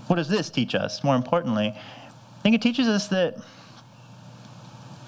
What 0.08 0.16
does 0.16 0.28
this 0.28 0.50
teach 0.50 0.74
us, 0.74 1.02
more 1.04 1.14
importantly? 1.14 1.74
I 2.42 2.50
think 2.50 2.56
it 2.56 2.62
teaches 2.62 2.88
us 2.88 3.06
that, 3.06 3.36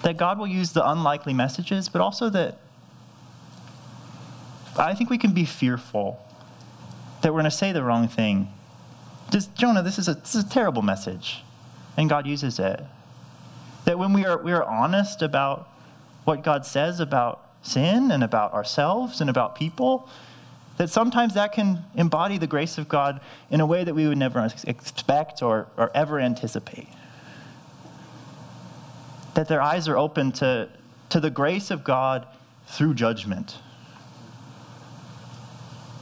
that 0.03 0.15
God 0.15 0.39
will 0.39 0.47
use 0.47 0.71
the 0.71 0.89
unlikely 0.89 1.33
messages, 1.33 1.89
but 1.89 1.99
also 1.99 2.29
that 2.29 2.59
I 4.77 4.93
think 4.93 5.09
we 5.09 5.17
can 5.17 5.33
be 5.33 5.43
fearful 5.43 6.17
that 7.21 7.33
we're 7.33 7.41
going 7.41 7.51
to 7.51 7.51
say 7.51 7.73
the 7.73 7.83
wrong 7.83 8.07
thing. 8.07 8.47
Just, 9.31 9.53
Jonah, 9.53 9.83
this 9.83 9.99
is, 9.99 10.07
a, 10.07 10.13
this 10.13 10.33
is 10.33 10.45
a 10.45 10.49
terrible 10.49 10.81
message, 10.81 11.43
and 11.97 12.07
God 12.09 12.25
uses 12.25 12.57
it. 12.57 12.79
That 13.83 13.99
when 13.99 14.13
we 14.13 14.25
are, 14.25 14.41
we 14.41 14.53
are 14.53 14.63
honest 14.63 15.21
about 15.21 15.67
what 16.23 16.41
God 16.41 16.65
says 16.65 17.01
about 17.01 17.49
sin 17.61 18.11
and 18.11 18.23
about 18.23 18.53
ourselves 18.53 19.19
and 19.19 19.29
about 19.29 19.57
people, 19.57 20.07
that 20.77 20.89
sometimes 20.89 21.33
that 21.33 21.51
can 21.51 21.83
embody 21.95 22.37
the 22.37 22.47
grace 22.47 22.77
of 22.77 22.87
God 22.87 23.19
in 23.49 23.59
a 23.59 23.65
way 23.65 23.83
that 23.83 23.93
we 23.93 24.07
would 24.07 24.17
never 24.17 24.47
expect 24.65 25.41
or, 25.41 25.67
or 25.75 25.91
ever 25.93 26.17
anticipate. 26.17 26.87
That 29.35 29.47
their 29.47 29.61
eyes 29.61 29.87
are 29.87 29.97
open 29.97 30.31
to, 30.33 30.69
to 31.09 31.19
the 31.19 31.29
grace 31.29 31.71
of 31.71 31.83
God 31.83 32.27
through 32.67 32.95
judgment. 32.95 33.57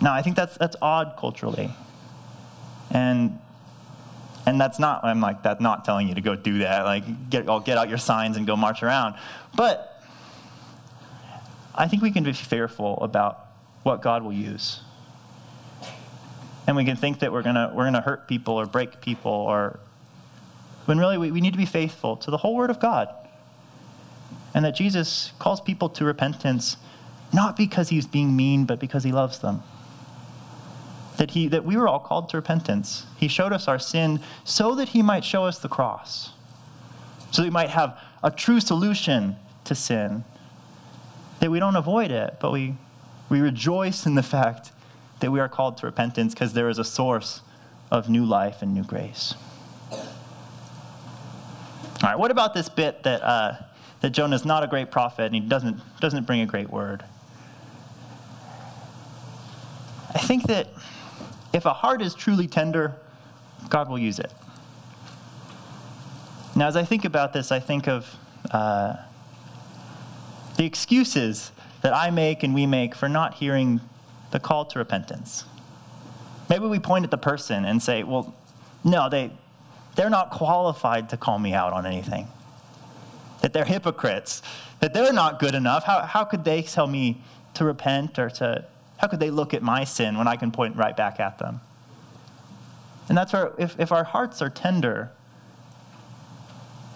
Now, 0.01 0.13
I 0.13 0.21
think 0.21 0.35
that's, 0.35 0.57
that's 0.57 0.75
odd 0.81 1.15
culturally. 1.17 1.71
And, 2.91 3.39
and 4.45 4.59
that's 4.59 4.79
not, 4.79 5.03
I'm 5.03 5.21
like, 5.21 5.43
that's 5.43 5.61
not 5.61 5.85
telling 5.85 6.07
you 6.07 6.15
to 6.15 6.21
go 6.21 6.35
do 6.35 6.59
that. 6.59 6.83
Like, 6.83 7.29
get, 7.29 7.49
I'll 7.49 7.59
get 7.59 7.77
out 7.77 7.89
your 7.89 7.97
signs 7.97 8.37
and 8.37 8.45
go 8.45 8.55
march 8.55 8.83
around. 8.83 9.15
But 9.55 10.03
I 11.75 11.87
think 11.87 12.03
we 12.03 12.11
can 12.11 12.23
be 12.23 12.33
fearful 12.33 13.01
about 13.01 13.47
what 13.83 14.01
God 14.01 14.23
will 14.23 14.33
use. 14.33 14.81
And 16.67 16.75
we 16.75 16.85
can 16.85 16.95
think 16.95 17.19
that 17.19 17.31
we're 17.31 17.41
going 17.41 17.55
we're 17.55 17.85
gonna 17.85 18.01
hurt 18.01 18.27
people 18.27 18.53
or 18.55 18.65
break 18.65 19.01
people, 19.01 19.31
or 19.31 19.79
when 20.85 20.97
really 20.97 21.17
we, 21.17 21.31
we 21.31 21.41
need 21.41 21.51
to 21.51 21.57
be 21.57 21.65
faithful 21.65 22.15
to 22.17 22.31
the 22.31 22.37
whole 22.37 22.55
Word 22.55 22.69
of 22.69 22.79
God. 22.79 23.13
And 24.53 24.63
that 24.65 24.75
Jesus 24.75 25.31
calls 25.39 25.61
people 25.61 25.89
to 25.89 26.05
repentance 26.05 26.77
not 27.33 27.57
because 27.57 27.89
he's 27.89 28.05
being 28.05 28.35
mean, 28.35 28.65
but 28.65 28.79
because 28.79 29.03
he 29.03 29.11
loves 29.11 29.39
them 29.39 29.63
that, 31.17 31.31
he, 31.31 31.47
that 31.47 31.63
we 31.63 31.77
were 31.77 31.87
all 31.87 31.99
called 31.99 32.29
to 32.29 32.37
repentance. 32.37 33.05
He 33.17 33.27
showed 33.27 33.53
us 33.53 33.67
our 33.67 33.79
sin 33.79 34.19
so 34.43 34.75
that 34.75 34.89
he 34.89 35.01
might 35.01 35.23
show 35.23 35.45
us 35.45 35.59
the 35.59 35.69
cross, 35.69 36.31
so 37.31 37.41
that 37.41 37.47
we 37.47 37.51
might 37.51 37.69
have 37.69 37.99
a 38.23 38.31
true 38.31 38.59
solution 38.59 39.35
to 39.65 39.75
sin, 39.75 40.23
that 41.39 41.51
we 41.51 41.59
don't 41.59 41.75
avoid 41.75 42.11
it, 42.11 42.37
but 42.39 42.51
we, 42.51 42.75
we 43.29 43.41
rejoice 43.41 44.05
in 44.05 44.15
the 44.15 44.23
fact 44.23 44.71
that 45.19 45.31
we 45.31 45.39
are 45.39 45.49
called 45.49 45.77
to 45.77 45.85
repentance 45.85 46.33
because 46.33 46.53
there 46.53 46.69
is 46.69 46.77
a 46.77 46.83
source 46.83 47.41
of 47.91 48.09
new 48.09 48.25
life 48.25 48.61
and 48.61 48.73
new 48.73 48.83
grace. 48.83 49.35
All 49.91 52.09
right, 52.09 52.19
what 52.19 52.31
about 52.31 52.53
this 52.53 52.67
bit 52.67 53.03
that, 53.03 53.21
uh, 53.21 53.55
that 54.03 54.09
Jonah 54.09 54.35
is 54.35 54.43
not 54.43 54.63
a 54.63 54.67
great 54.67 54.91
prophet 54.91 55.23
and 55.23 55.33
he 55.33 55.39
doesn't, 55.39 55.79
doesn't 56.01 56.27
bring 56.27 56.41
a 56.41 56.45
great 56.45 56.69
word? 56.69 57.05
I 60.13 60.19
think 60.19 60.43
that 60.47 60.67
if 61.53 61.63
a 61.63 61.71
heart 61.71 62.01
is 62.01 62.13
truly 62.13 62.45
tender, 62.45 62.95
God 63.69 63.87
will 63.87 63.97
use 63.97 64.19
it. 64.19 64.31
Now, 66.53 66.67
as 66.67 66.75
I 66.75 66.83
think 66.83 67.05
about 67.05 67.31
this, 67.31 67.49
I 67.49 67.61
think 67.61 67.87
of 67.87 68.17
uh, 68.51 68.97
the 70.57 70.65
excuses 70.65 71.53
that 71.81 71.93
I 71.93 72.09
make 72.11 72.43
and 72.43 72.53
we 72.53 72.65
make 72.65 72.95
for 72.95 73.07
not 73.07 73.35
hearing 73.35 73.79
the 74.31 74.39
call 74.39 74.65
to 74.65 74.79
repentance. 74.79 75.45
Maybe 76.49 76.65
we 76.65 76.79
point 76.79 77.05
at 77.05 77.11
the 77.11 77.17
person 77.17 77.63
and 77.63 77.81
say, 77.81 78.03
well, 78.03 78.35
no, 78.83 79.07
they, 79.07 79.31
they're 79.95 80.09
not 80.09 80.29
qualified 80.29 81.09
to 81.11 81.15
call 81.15 81.39
me 81.39 81.53
out 81.53 81.71
on 81.71 81.85
anything. 81.85 82.27
That 83.43 83.51
they're 83.51 83.65
hypocrites, 83.65 84.41
that 84.79 84.93
they're 84.93 85.11
not 85.11 85.39
good 85.39 85.53
enough. 85.53 85.83
How, 85.83 86.01
how 86.01 86.23
could 86.23 86.45
they 86.45 86.61
tell 86.61 86.87
me 86.87 87.21
to 87.55 87.65
repent 87.65 88.17
or 88.17 88.29
to, 88.29 88.65
how 88.97 89.07
could 89.07 89.19
they 89.19 89.29
look 89.29 89.53
at 89.53 89.61
my 89.61 89.83
sin 89.83 90.17
when 90.17 90.29
I 90.29 90.37
can 90.37 90.49
point 90.49 90.77
right 90.77 90.95
back 90.95 91.19
at 91.19 91.39
them? 91.39 91.59
And 93.09 93.17
that's 93.17 93.33
where, 93.33 93.51
if, 93.57 93.77
if 93.77 93.91
our 93.91 94.05
hearts 94.05 94.41
are 94.41 94.49
tender, 94.49 95.11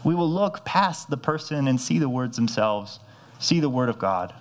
we 0.05 0.15
will 0.15 0.29
look 0.29 0.63
past 0.63 1.09
the 1.09 1.17
person 1.17 1.67
and 1.67 1.81
see 1.81 1.99
the 1.99 2.07
words 2.07 2.37
themselves, 2.37 3.01
see 3.39 3.59
the 3.59 3.69
word 3.69 3.89
of 3.89 3.99
God, 3.99 4.33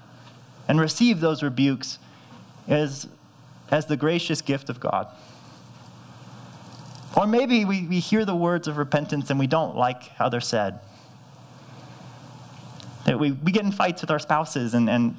and 0.69 0.79
receive 0.79 1.19
those 1.19 1.43
rebukes 1.43 1.99
as, 2.69 3.09
as 3.69 3.87
the 3.87 3.97
gracious 3.97 4.41
gift 4.43 4.71
of 4.71 4.79
God. 4.79 5.09
Or 7.17 7.27
maybe 7.27 7.65
we, 7.65 7.83
we 7.89 7.99
hear 7.99 8.25
the 8.25 8.37
words 8.37 8.69
of 8.69 8.77
repentance 8.77 9.29
and 9.29 9.41
we 9.41 9.49
don't 9.49 9.75
like 9.75 10.05
how 10.11 10.29
they're 10.29 10.41
said. 10.41 10.79
That 13.07 13.19
we, 13.19 13.33
we 13.33 13.51
get 13.51 13.65
in 13.65 13.73
fights 13.73 14.03
with 14.03 14.11
our 14.11 14.19
spouses 14.19 14.75
and, 14.75 14.91
and 14.91 15.17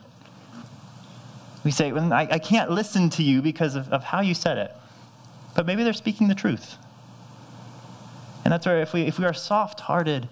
we 1.64 1.72
say, 1.72 1.92
well, 1.92 2.14
I, 2.14 2.28
I 2.32 2.40
can't 2.40 2.70
listen 2.70 3.10
to 3.12 3.24
you 3.24 3.42
because 3.42 3.76
of, 3.76 3.92
of 3.92 4.04
how 4.04 4.22
you 4.22 4.34
said 4.34 4.58
it. 4.58 4.72
But 5.56 5.66
maybe 5.66 5.84
they're 5.84 5.94
speaking 5.94 6.28
the 6.28 6.36
truth. 6.36 6.76
And 8.46 8.52
that's 8.52 8.66
where 8.66 8.80
if 8.80 8.94
we, 8.94 9.02
if 9.02 9.20
we 9.20 9.26
are 9.26 9.34
soft 9.34 9.82
hearted, 9.82 10.30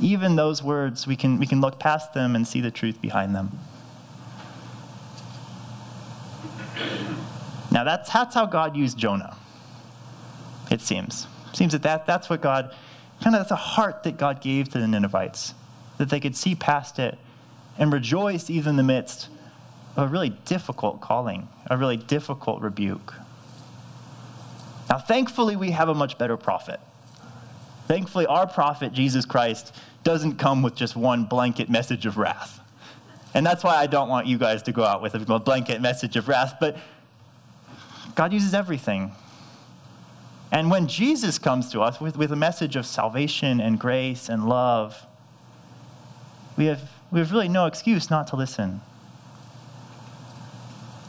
even 0.00 0.36
those 0.36 0.62
words, 0.62 1.06
we 1.06 1.14
can, 1.14 1.38
we 1.38 1.46
can 1.46 1.60
look 1.60 1.78
past 1.78 2.14
them 2.14 2.34
and 2.34 2.46
see 2.46 2.60
the 2.60 2.70
truth 2.70 3.00
behind 3.00 3.34
them. 3.34 3.58
Now, 7.70 7.84
that's, 7.84 8.10
that's 8.10 8.34
how 8.34 8.46
God 8.46 8.76
used 8.76 8.96
Jonah, 8.96 9.36
it 10.70 10.80
seems. 10.80 11.26
It 11.50 11.56
seems 11.56 11.72
that, 11.72 11.82
that 11.82 12.06
that's 12.06 12.30
what 12.30 12.40
God, 12.40 12.74
kind 13.22 13.34
of, 13.34 13.40
that's 13.40 13.50
a 13.50 13.56
heart 13.56 14.02
that 14.04 14.16
God 14.16 14.40
gave 14.40 14.68
to 14.70 14.78
the 14.78 14.86
Ninevites, 14.86 15.54
that 15.98 16.10
they 16.10 16.20
could 16.20 16.36
see 16.36 16.54
past 16.54 16.98
it 16.98 17.18
and 17.78 17.92
rejoice 17.92 18.50
even 18.50 18.70
in 18.70 18.76
the 18.76 18.82
midst 18.82 19.28
of 19.96 20.08
a 20.08 20.12
really 20.12 20.30
difficult 20.44 21.00
calling, 21.00 21.48
a 21.68 21.76
really 21.76 21.96
difficult 21.96 22.60
rebuke. 22.60 23.14
Now, 24.88 24.98
thankfully, 24.98 25.56
we 25.56 25.72
have 25.72 25.88
a 25.88 25.94
much 25.94 26.18
better 26.18 26.36
prophet. 26.36 26.80
Thankfully, 27.86 28.26
our 28.26 28.46
prophet, 28.46 28.92
Jesus 28.92 29.24
Christ, 29.24 29.74
doesn't 30.04 30.36
come 30.36 30.62
with 30.62 30.74
just 30.74 30.96
one 30.96 31.24
blanket 31.24 31.68
message 31.68 32.06
of 32.06 32.16
wrath. 32.16 32.60
And 33.34 33.44
that's 33.44 33.62
why 33.62 33.76
I 33.76 33.86
don't 33.86 34.08
want 34.08 34.26
you 34.26 34.38
guys 34.38 34.62
to 34.64 34.72
go 34.72 34.84
out 34.84 35.02
with 35.02 35.14
a 35.14 35.38
blanket 35.38 35.80
message 35.80 36.16
of 36.16 36.28
wrath. 36.28 36.56
But 36.60 36.78
God 38.14 38.32
uses 38.32 38.54
everything. 38.54 39.12
And 40.50 40.70
when 40.70 40.88
Jesus 40.88 41.38
comes 41.38 41.70
to 41.72 41.80
us 41.80 42.00
with, 42.00 42.16
with 42.16 42.32
a 42.32 42.36
message 42.36 42.74
of 42.76 42.86
salvation 42.86 43.60
and 43.60 43.78
grace 43.78 44.28
and 44.28 44.48
love, 44.48 45.06
we 46.56 46.66
have, 46.66 46.90
we 47.10 47.20
have 47.20 47.32
really 47.32 47.48
no 47.48 47.66
excuse 47.66 48.10
not 48.10 48.26
to 48.28 48.36
listen. 48.36 48.80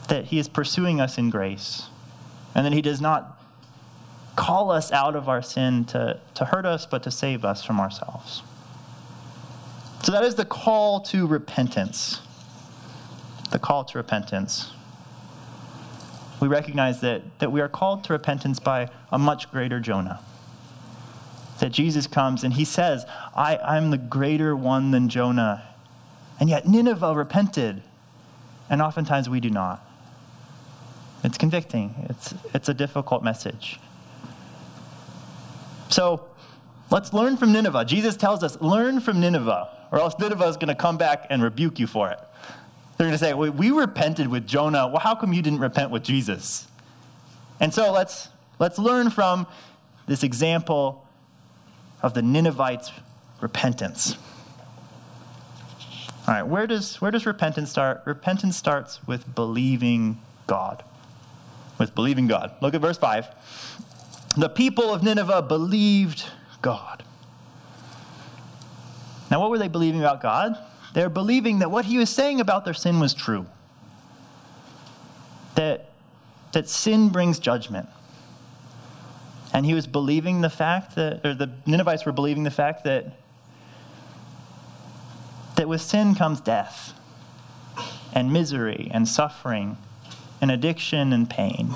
That 0.08 0.26
He 0.26 0.38
is 0.38 0.48
pursuing 0.48 1.00
us 1.00 1.16
in 1.16 1.30
grace, 1.30 1.86
and 2.54 2.66
that 2.66 2.72
He 2.72 2.82
does 2.82 3.00
not 3.00 3.40
call 4.36 4.70
us 4.70 4.92
out 4.92 5.16
of 5.16 5.28
our 5.28 5.42
sin 5.42 5.84
to, 5.86 6.20
to 6.34 6.44
hurt 6.46 6.66
us, 6.66 6.86
but 6.86 7.02
to 7.04 7.10
save 7.10 7.44
us 7.44 7.64
from 7.64 7.80
ourselves. 7.80 8.42
So 10.02 10.12
that 10.12 10.24
is 10.24 10.34
the 10.34 10.44
call 10.44 11.00
to 11.00 11.26
repentance. 11.26 12.20
The 13.50 13.58
call 13.58 13.84
to 13.84 13.98
repentance. 13.98 14.72
We 16.40 16.48
recognize 16.48 17.00
that, 17.02 17.38
that 17.38 17.52
we 17.52 17.60
are 17.60 17.68
called 17.68 18.04
to 18.04 18.12
repentance 18.12 18.58
by 18.58 18.88
a 19.12 19.18
much 19.18 19.50
greater 19.50 19.78
Jonah. 19.78 20.20
That 21.58 21.70
Jesus 21.70 22.06
comes 22.06 22.42
and 22.42 22.54
he 22.54 22.64
says, 22.64 23.04
I, 23.36 23.58
I'm 23.58 23.90
the 23.90 23.98
greater 23.98 24.56
one 24.56 24.90
than 24.90 25.10
Jonah. 25.10 25.62
And 26.38 26.48
yet 26.48 26.66
Nineveh 26.66 27.14
repented. 27.14 27.82
And 28.70 28.80
oftentimes 28.80 29.28
we 29.28 29.40
do 29.40 29.50
not. 29.50 29.86
It's 31.22 31.36
convicting, 31.36 32.06
it's, 32.08 32.34
it's 32.54 32.70
a 32.70 32.74
difficult 32.74 33.22
message. 33.22 33.78
So 35.90 36.26
let's 36.90 37.12
learn 37.12 37.36
from 37.36 37.52
Nineveh. 37.52 37.84
Jesus 37.84 38.16
tells 38.16 38.42
us, 38.42 38.58
learn 38.62 39.00
from 39.00 39.20
Nineveh, 39.20 39.68
or 39.92 39.98
else 39.98 40.14
Nineveh 40.18 40.46
is 40.46 40.56
going 40.56 40.68
to 40.68 40.74
come 40.74 40.96
back 40.96 41.26
and 41.28 41.42
rebuke 41.42 41.78
you 41.78 41.86
for 41.86 42.08
it. 42.10 42.18
They're 43.00 43.06
going 43.06 43.18
to 43.18 43.24
say, 43.24 43.32
we 43.32 43.70
repented 43.70 44.28
with 44.28 44.46
Jonah. 44.46 44.86
Well, 44.86 44.98
how 44.98 45.14
come 45.14 45.32
you 45.32 45.40
didn't 45.40 45.60
repent 45.60 45.90
with 45.90 46.02
Jesus? 46.02 46.68
And 47.58 47.72
so 47.72 47.90
let's, 47.90 48.28
let's 48.58 48.78
learn 48.78 49.08
from 49.08 49.46
this 50.06 50.22
example 50.22 51.06
of 52.02 52.12
the 52.12 52.20
Ninevites' 52.20 52.92
repentance. 53.40 54.18
All 56.28 56.34
right, 56.34 56.42
where 56.42 56.66
does, 56.66 57.00
where 57.00 57.10
does 57.10 57.24
repentance 57.24 57.70
start? 57.70 58.02
Repentance 58.04 58.58
starts 58.58 59.00
with 59.06 59.34
believing 59.34 60.20
God. 60.46 60.84
With 61.78 61.94
believing 61.94 62.26
God. 62.26 62.52
Look 62.60 62.74
at 62.74 62.82
verse 62.82 62.98
5. 62.98 64.34
The 64.36 64.50
people 64.50 64.92
of 64.92 65.02
Nineveh 65.02 65.40
believed 65.40 66.26
God. 66.60 67.02
Now, 69.30 69.40
what 69.40 69.48
were 69.48 69.56
they 69.56 69.68
believing 69.68 70.00
about 70.00 70.20
God? 70.20 70.58
They're 70.92 71.08
believing 71.08 71.60
that 71.60 71.70
what 71.70 71.84
he 71.84 71.98
was 71.98 72.10
saying 72.10 72.40
about 72.40 72.64
their 72.64 72.74
sin 72.74 72.98
was 72.98 73.14
true. 73.14 73.46
That, 75.54 75.90
that 76.52 76.68
sin 76.68 77.10
brings 77.10 77.38
judgment. 77.38 77.88
And 79.52 79.66
he 79.66 79.74
was 79.74 79.86
believing 79.86 80.40
the 80.40 80.50
fact 80.50 80.94
that, 80.96 81.24
or 81.24 81.34
the 81.34 81.50
Ninevites 81.66 82.04
were 82.06 82.12
believing 82.12 82.44
the 82.44 82.50
fact 82.50 82.84
that, 82.84 83.16
that 85.56 85.68
with 85.68 85.80
sin 85.80 86.14
comes 86.14 86.40
death 86.40 86.94
and 88.12 88.32
misery 88.32 88.90
and 88.92 89.08
suffering 89.08 89.76
and 90.40 90.50
addiction 90.50 91.12
and 91.12 91.28
pain 91.28 91.74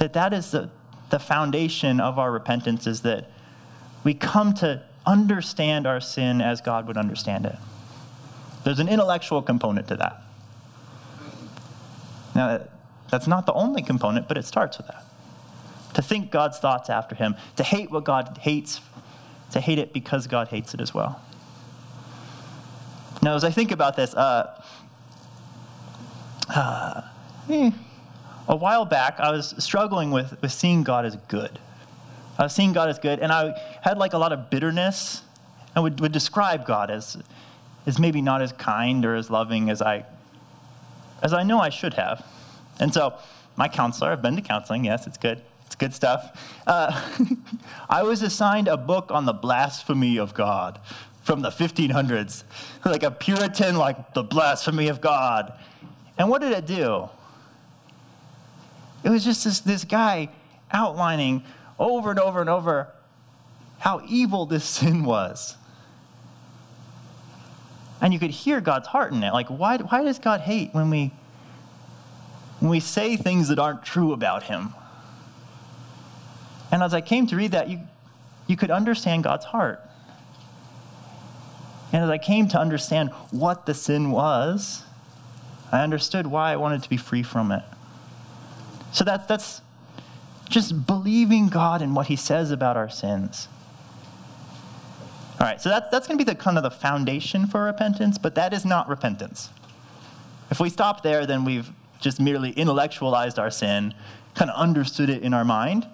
that 0.00 0.14
that 0.14 0.32
is 0.32 0.50
the, 0.50 0.70
the 1.10 1.18
foundation 1.18 2.00
of 2.00 2.18
our 2.18 2.32
repentance 2.32 2.86
is 2.86 3.02
that 3.02 3.30
we 4.02 4.14
come 4.14 4.54
to 4.54 4.82
understand 5.06 5.86
our 5.86 6.00
sin 6.00 6.40
as 6.40 6.60
God 6.60 6.86
would 6.86 6.96
understand 6.96 7.46
it. 7.46 7.56
There's 8.64 8.78
an 8.78 8.88
intellectual 8.88 9.42
component 9.42 9.88
to 9.88 9.96
that. 9.96 10.22
Now, 12.34 12.60
that's 13.10 13.26
not 13.26 13.46
the 13.46 13.52
only 13.54 13.82
component, 13.82 14.28
but 14.28 14.36
it 14.36 14.44
starts 14.44 14.78
with 14.78 14.86
that. 14.86 15.04
To 15.94 16.02
think 16.02 16.30
God's 16.30 16.58
thoughts 16.58 16.88
after 16.88 17.14
him, 17.14 17.34
to 17.56 17.64
hate 17.64 17.90
what 17.90 18.04
God 18.04 18.38
hates, 18.42 18.80
to 19.52 19.60
hate 19.60 19.78
it 19.78 19.92
because 19.92 20.26
God 20.26 20.48
hates 20.48 20.74
it 20.74 20.80
as 20.80 20.94
well. 20.94 21.20
Now, 23.22 23.34
as 23.34 23.44
I 23.44 23.50
think 23.50 23.72
about 23.72 23.96
this, 23.96 24.14
uh, 24.14 24.62
uh, 26.54 27.02
eh, 27.48 27.70
a 28.48 28.56
while 28.56 28.84
back, 28.84 29.18
I 29.18 29.30
was 29.30 29.54
struggling 29.62 30.10
with, 30.10 30.40
with 30.40 30.52
seeing 30.52 30.82
God 30.82 31.04
as 31.04 31.16
good. 31.28 31.58
I 32.40 32.44
was 32.44 32.54
seeing 32.54 32.72
God 32.72 32.88
as 32.88 32.98
good, 32.98 33.18
and 33.18 33.30
I 33.30 33.54
had 33.82 33.98
like 33.98 34.14
a 34.14 34.18
lot 34.18 34.32
of 34.32 34.48
bitterness 34.48 35.20
and 35.74 35.84
would, 35.84 36.00
would 36.00 36.12
describe 36.12 36.66
God 36.66 36.90
as, 36.90 37.18
as 37.86 37.98
maybe 37.98 38.22
not 38.22 38.40
as 38.40 38.50
kind 38.52 39.04
or 39.04 39.14
as 39.14 39.28
loving 39.28 39.68
as 39.68 39.82
I, 39.82 40.06
as 41.22 41.34
I 41.34 41.42
know 41.42 41.60
I 41.60 41.68
should 41.68 41.94
have. 41.94 42.26
And 42.80 42.94
so, 42.94 43.12
my 43.56 43.68
counselor, 43.68 44.12
I've 44.12 44.22
been 44.22 44.36
to 44.36 44.42
counseling, 44.42 44.86
yes, 44.86 45.06
it's 45.06 45.18
good. 45.18 45.42
It's 45.66 45.74
good 45.74 45.92
stuff. 45.92 46.58
Uh, 46.66 46.98
I 47.90 48.04
was 48.04 48.22
assigned 48.22 48.68
a 48.68 48.78
book 48.78 49.10
on 49.10 49.26
the 49.26 49.34
blasphemy 49.34 50.16
of 50.16 50.32
God 50.32 50.80
from 51.22 51.42
the 51.42 51.50
1500s, 51.50 52.44
like 52.86 53.02
a 53.02 53.10
Puritan, 53.10 53.76
like 53.76 54.14
the 54.14 54.22
blasphemy 54.22 54.88
of 54.88 55.02
God. 55.02 55.52
And 56.16 56.30
what 56.30 56.40
did 56.40 56.52
it 56.52 56.66
do? 56.66 57.10
It 59.04 59.10
was 59.10 59.24
just 59.24 59.44
this, 59.44 59.60
this 59.60 59.84
guy 59.84 60.30
outlining 60.72 61.44
over 61.80 62.10
and 62.10 62.20
over 62.20 62.40
and 62.40 62.50
over 62.50 62.88
how 63.78 64.02
evil 64.06 64.46
this 64.46 64.64
sin 64.76 65.04
was. 65.04 65.56
And 68.00 68.14
you 68.14 68.18
could 68.18 68.30
hear 68.30 68.60
God's 68.60 68.86
heart 68.88 69.12
in 69.12 69.22
it. 69.22 69.32
Like, 69.32 69.48
why, 69.48 69.78
why 69.78 70.04
does 70.04 70.18
God 70.18 70.40
hate 70.40 70.72
when 70.72 70.88
we, 70.88 71.12
when 72.60 72.70
we 72.70 72.80
say 72.80 73.16
things 73.16 73.48
that 73.48 73.58
aren't 73.58 73.82
true 73.82 74.12
about 74.12 74.44
him? 74.44 74.74
And 76.70 76.82
as 76.82 76.94
I 76.94 77.00
came 77.00 77.26
to 77.26 77.36
read 77.36 77.50
that, 77.50 77.68
you, 77.68 77.80
you 78.46 78.56
could 78.56 78.70
understand 78.70 79.24
God's 79.24 79.46
heart. 79.46 79.80
And 81.92 82.04
as 82.04 82.08
I 82.08 82.18
came 82.18 82.48
to 82.48 82.58
understand 82.58 83.10
what 83.32 83.66
the 83.66 83.74
sin 83.74 84.12
was, 84.12 84.84
I 85.72 85.82
understood 85.82 86.26
why 86.26 86.52
I 86.52 86.56
wanted 86.56 86.82
to 86.82 86.88
be 86.88 86.96
free 86.96 87.22
from 87.22 87.52
it. 87.52 87.62
So 88.92 89.04
that's, 89.04 89.26
that's 89.26 89.60
just 90.50 90.86
believing 90.86 91.48
God 91.48 91.80
and 91.80 91.94
what 91.94 92.08
he 92.08 92.16
says 92.16 92.50
about 92.50 92.76
our 92.76 92.90
sins. 92.90 93.48
All 95.38 95.46
right, 95.46 95.60
so 95.60 95.70
that's, 95.70 95.88
that's 95.90 96.06
going 96.06 96.18
to 96.18 96.24
be 96.24 96.30
the 96.30 96.36
kind 96.36 96.58
of 96.58 96.62
the 96.62 96.70
foundation 96.70 97.46
for 97.46 97.62
repentance, 97.62 98.18
but 98.18 98.34
that 98.34 98.52
is 98.52 98.64
not 98.66 98.88
repentance. 98.88 99.48
If 100.50 100.60
we 100.60 100.68
stop 100.68 101.02
there, 101.02 101.24
then 101.24 101.44
we've 101.44 101.70
just 102.00 102.20
merely 102.20 102.50
intellectualized 102.50 103.38
our 103.38 103.50
sin, 103.50 103.94
kind 104.34 104.50
of 104.50 104.56
understood 104.60 105.08
it 105.08 105.22
in 105.22 105.32
our 105.32 105.44
mind. 105.44 105.86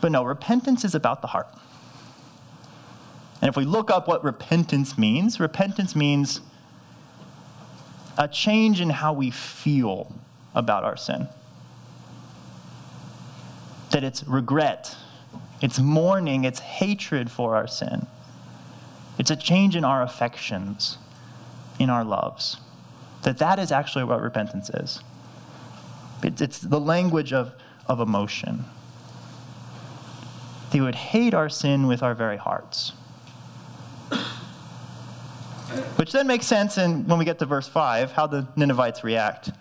But 0.00 0.12
no, 0.12 0.22
repentance 0.22 0.84
is 0.84 0.94
about 0.94 1.22
the 1.22 1.28
heart. 1.28 1.48
And 3.40 3.48
if 3.48 3.56
we 3.56 3.64
look 3.64 3.90
up 3.90 4.06
what 4.06 4.22
repentance 4.22 4.96
means, 4.98 5.40
repentance 5.40 5.96
means 5.96 6.40
a 8.18 8.28
change 8.28 8.80
in 8.80 8.90
how 8.90 9.12
we 9.12 9.30
feel 9.30 10.14
about 10.54 10.84
our 10.84 10.96
sin 10.96 11.28
that 13.96 14.04
it's 14.04 14.22
regret, 14.24 14.94
it's 15.62 15.78
mourning, 15.78 16.44
it's 16.44 16.58
hatred 16.58 17.30
for 17.30 17.56
our 17.56 17.66
sin. 17.66 18.06
It's 19.18 19.30
a 19.30 19.36
change 19.36 19.74
in 19.74 19.86
our 19.86 20.02
affections, 20.02 20.98
in 21.78 21.88
our 21.88 22.04
loves. 22.04 22.58
That 23.22 23.38
that 23.38 23.58
is 23.58 23.72
actually 23.72 24.04
what 24.04 24.20
repentance 24.20 24.68
is. 24.68 25.00
It's, 26.22 26.42
it's 26.42 26.58
the 26.58 26.78
language 26.78 27.32
of, 27.32 27.54
of 27.86 27.98
emotion. 28.00 28.66
They 30.72 30.82
would 30.82 30.96
hate 30.96 31.32
our 31.32 31.48
sin 31.48 31.86
with 31.86 32.02
our 32.02 32.14
very 32.14 32.36
hearts. 32.36 32.92
Which 35.96 36.12
then 36.12 36.26
makes 36.26 36.44
sense 36.44 36.76
in, 36.76 37.08
when 37.08 37.18
we 37.18 37.24
get 37.24 37.38
to 37.38 37.46
verse 37.46 37.66
5, 37.66 38.12
how 38.12 38.26
the 38.26 38.46
Ninevites 38.56 39.02
react. 39.02 39.52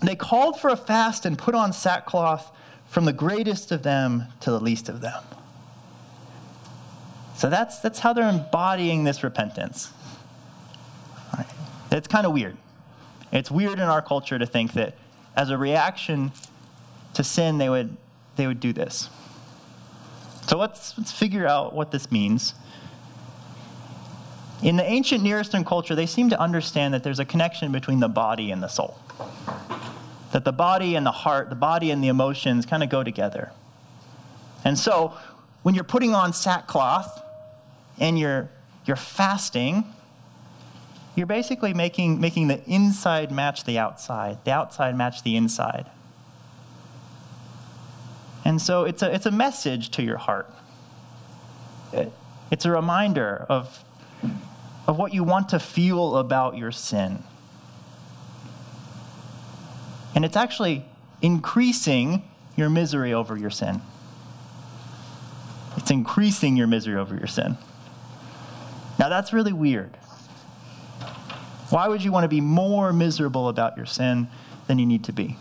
They 0.00 0.16
called 0.16 0.58
for 0.58 0.70
a 0.70 0.76
fast 0.78 1.26
and 1.26 1.36
put 1.36 1.54
on 1.54 1.74
sackcloth 1.74 2.50
from 2.94 3.06
the 3.06 3.12
greatest 3.12 3.72
of 3.72 3.82
them 3.82 4.22
to 4.38 4.52
the 4.52 4.60
least 4.60 4.88
of 4.88 5.00
them. 5.00 5.20
So 7.34 7.50
that's, 7.50 7.80
that's 7.80 7.98
how 7.98 8.12
they're 8.12 8.28
embodying 8.28 9.02
this 9.02 9.24
repentance. 9.24 9.92
Right. 11.36 11.48
It's 11.90 12.06
kind 12.06 12.24
of 12.24 12.32
weird. 12.32 12.56
It's 13.32 13.50
weird 13.50 13.80
in 13.80 13.80
our 13.80 14.00
culture 14.00 14.38
to 14.38 14.46
think 14.46 14.74
that 14.74 14.94
as 15.36 15.50
a 15.50 15.58
reaction 15.58 16.30
to 17.14 17.24
sin, 17.24 17.58
they 17.58 17.68
would, 17.68 17.96
they 18.36 18.46
would 18.46 18.60
do 18.60 18.72
this. 18.72 19.10
So 20.46 20.56
let's, 20.56 20.96
let's 20.96 21.10
figure 21.10 21.48
out 21.48 21.74
what 21.74 21.90
this 21.90 22.12
means. 22.12 22.54
In 24.62 24.76
the 24.76 24.84
ancient 24.84 25.24
Near 25.24 25.40
Eastern 25.40 25.64
culture, 25.64 25.96
they 25.96 26.06
seem 26.06 26.30
to 26.30 26.40
understand 26.40 26.94
that 26.94 27.02
there's 27.02 27.18
a 27.18 27.24
connection 27.24 27.72
between 27.72 27.98
the 27.98 28.08
body 28.08 28.52
and 28.52 28.62
the 28.62 28.68
soul 28.68 29.00
that 30.34 30.44
the 30.44 30.52
body 30.52 30.96
and 30.96 31.06
the 31.06 31.12
heart, 31.12 31.48
the 31.48 31.54
body 31.54 31.92
and 31.92 32.02
the 32.02 32.08
emotions 32.08 32.66
kind 32.66 32.82
of 32.82 32.88
go 32.88 33.04
together. 33.04 33.52
And 34.64 34.76
so 34.76 35.16
when 35.62 35.76
you're 35.76 35.84
putting 35.84 36.12
on 36.12 36.32
sackcloth 36.32 37.22
and 38.00 38.18
you're, 38.18 38.50
you're 38.84 38.96
fasting, 38.96 39.84
you're 41.14 41.28
basically 41.28 41.72
making, 41.72 42.20
making 42.20 42.48
the 42.48 42.60
inside 42.64 43.30
match 43.30 43.62
the 43.62 43.78
outside, 43.78 44.44
the 44.44 44.50
outside 44.50 44.96
match 44.96 45.22
the 45.22 45.36
inside. 45.36 45.86
And 48.44 48.60
so 48.60 48.82
it's 48.82 49.04
a, 49.04 49.14
it's 49.14 49.26
a 49.26 49.30
message 49.30 49.90
to 49.90 50.02
your 50.02 50.18
heart. 50.18 50.52
It, 51.92 52.10
it's 52.50 52.64
a 52.64 52.72
reminder 52.72 53.46
of, 53.48 53.84
of 54.88 54.98
what 54.98 55.14
you 55.14 55.22
want 55.22 55.50
to 55.50 55.60
feel 55.60 56.16
about 56.16 56.56
your 56.56 56.72
sin. 56.72 57.22
And 60.14 60.24
it's 60.24 60.36
actually 60.36 60.84
increasing 61.22 62.22
your 62.56 62.70
misery 62.70 63.12
over 63.12 63.36
your 63.36 63.50
sin. 63.50 63.80
It's 65.76 65.90
increasing 65.90 66.56
your 66.56 66.66
misery 66.66 66.96
over 66.96 67.16
your 67.16 67.26
sin. 67.26 67.58
Now, 68.98 69.08
that's 69.08 69.32
really 69.32 69.52
weird. 69.52 69.96
Why 71.70 71.88
would 71.88 72.04
you 72.04 72.12
want 72.12 72.24
to 72.24 72.28
be 72.28 72.40
more 72.40 72.92
miserable 72.92 73.48
about 73.48 73.76
your 73.76 73.86
sin 73.86 74.28
than 74.68 74.78
you 74.78 74.86
need 74.86 75.04
to 75.04 75.12
be? 75.12 75.36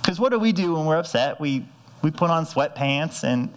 Because 0.00 0.20
what 0.20 0.30
do 0.30 0.38
we 0.38 0.52
do 0.52 0.74
when 0.74 0.86
we're 0.86 0.96
upset? 0.96 1.40
We, 1.40 1.66
we 2.02 2.10
put 2.10 2.30
on 2.30 2.46
sweatpants 2.46 3.24
and, 3.24 3.52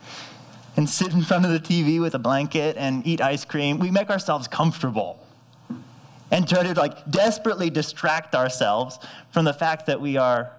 and 0.75 0.89
sit 0.89 1.13
in 1.13 1.21
front 1.21 1.45
of 1.45 1.51
the 1.51 1.59
TV 1.59 2.01
with 2.01 2.15
a 2.15 2.19
blanket 2.19 2.77
and 2.77 3.05
eat 3.05 3.21
ice 3.21 3.45
cream. 3.45 3.77
We 3.77 3.91
make 3.91 4.09
ourselves 4.09 4.47
comfortable 4.47 5.20
and 6.31 6.47
try 6.47 6.63
to 6.63 6.73
like 6.73 7.11
desperately 7.11 7.69
distract 7.69 8.33
ourselves 8.33 8.97
from 9.31 9.45
the 9.45 9.53
fact 9.53 9.85
that 9.85 10.01
we 10.01 10.17
are 10.17 10.51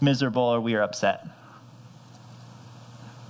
miserable 0.00 0.42
or 0.42 0.60
we 0.60 0.74
are 0.74 0.82
upset. 0.82 1.26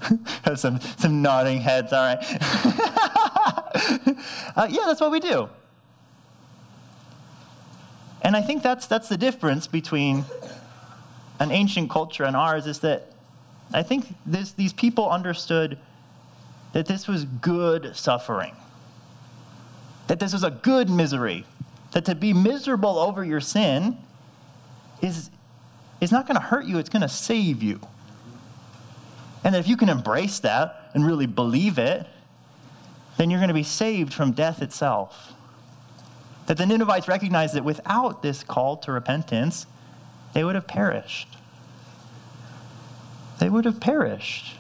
Have 0.45 0.61
some, 0.61 0.81
some 0.99 1.23
nodding 1.23 1.61
heads, 1.61 1.93
all 1.93 2.03
right. 2.03 2.19
uh, 4.57 4.67
yeah, 4.71 4.83
that's 4.87 5.01
what 5.01 5.11
we 5.11 5.21
do. 5.21 5.49
And 8.23 8.37
I 8.37 8.43
think 8.43 8.63
that's, 8.63 8.87
that's 8.87 9.09
the 9.09 9.19
difference 9.19 9.67
between 9.67 10.25
an 11.41 11.51
ancient 11.51 11.91
culture 11.91 12.25
and 12.25 12.37
ours 12.37 12.67
is 12.67 12.81
that 12.81 13.11
I 13.73 13.83
think 13.83 14.15
this, 14.25 14.53
these 14.53 14.73
people 14.73 15.11
understood 15.11 15.79
that 16.73 16.87
this 16.87 17.07
was 17.07 17.25
good 17.25 17.97
suffering, 17.97 18.55
that 20.07 20.21
this 20.21 20.33
was 20.33 20.43
a 20.43 20.51
good 20.51 20.89
misery, 20.89 21.45
that 21.95 22.05
to 22.05 22.15
be 22.15 22.33
miserable 22.33 22.99
over 22.99 23.25
your 23.25 23.41
sin 23.41 23.97
is, 25.01 25.31
is 26.01 26.11
not 26.11 26.27
going 26.27 26.35
to 26.35 26.45
hurt 26.45 26.67
you, 26.67 26.79
it's 26.79 26.89
going 26.89 27.03
to 27.03 27.09
save 27.09 27.63
you. 27.63 27.79
And 29.45 29.55
that 29.55 29.61
if 29.61 29.69
you 29.69 29.77
can 29.77 29.89
embrace 29.89 30.41
that 30.41 30.91
and 30.93 31.07
really 31.07 31.27
believe 31.27 31.79
it, 31.79 32.05
then 33.17 33.31
you're 33.31 33.39
going 33.39 33.49
to 33.49 33.55
be 33.55 33.63
saved 33.63 34.13
from 34.13 34.33
death 34.33 34.61
itself. 34.61 35.35
That 36.47 36.57
the 36.57 36.67
Ninevites 36.67 37.07
recognized 37.07 37.55
that 37.55 37.65
without 37.65 38.23
this 38.23 38.43
call 38.43 38.77
to 38.79 38.91
repentance, 38.91 39.67
they 40.33 40.43
would 40.43 40.57
have 40.57 40.67
perished. 40.67 41.37
They 43.39 43.49
would 43.49 43.65
have 43.67 43.79
perished 43.79 44.57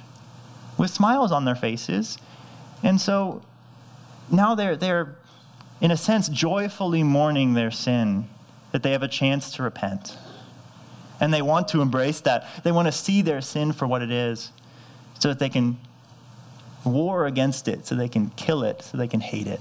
with 0.79 0.91
smiles 0.91 1.33
on 1.33 1.45
their 1.47 1.57
faces. 1.57 2.17
And 2.85 3.01
so 3.01 3.43
now 4.31 4.55
they're, 4.55 4.77
they're, 4.77 5.17
in 5.85 5.91
a 5.91 5.97
sense, 5.99 6.31
joyfully 6.31 7.03
mourning 7.03 7.53
their 7.53 7.71
sin, 7.71 8.27
that 8.73 8.83
they 8.83 8.93
have 8.93 9.03
a 9.03 9.09
chance 9.09 9.51
to 9.51 9.63
repent. 9.63 10.17
And 11.21 11.33
they 11.33 11.43
want 11.43 11.69
to 11.69 11.83
embrace 11.83 12.23
that. 12.23 12.49
They 12.65 12.73
want 12.73 12.89
to 12.89 12.93
see 12.93 13.21
their 13.21 13.43
sin 13.43 13.71
for 13.71 13.87
what 13.87 14.01
it 14.01 14.11
is 14.11 14.51
so 15.21 15.29
that 15.29 15.39
they 15.39 15.51
can 15.51 15.77
war 16.87 17.27
against 17.27 17.69
it, 17.69 17.87
so 17.87 17.95
they 17.95 18.09
can 18.09 18.31
kill 18.31 18.63
it, 18.63 18.81
so 18.81 18.97
they 18.97 19.07
can 19.07 19.21
hate 19.21 19.47
it. 19.47 19.61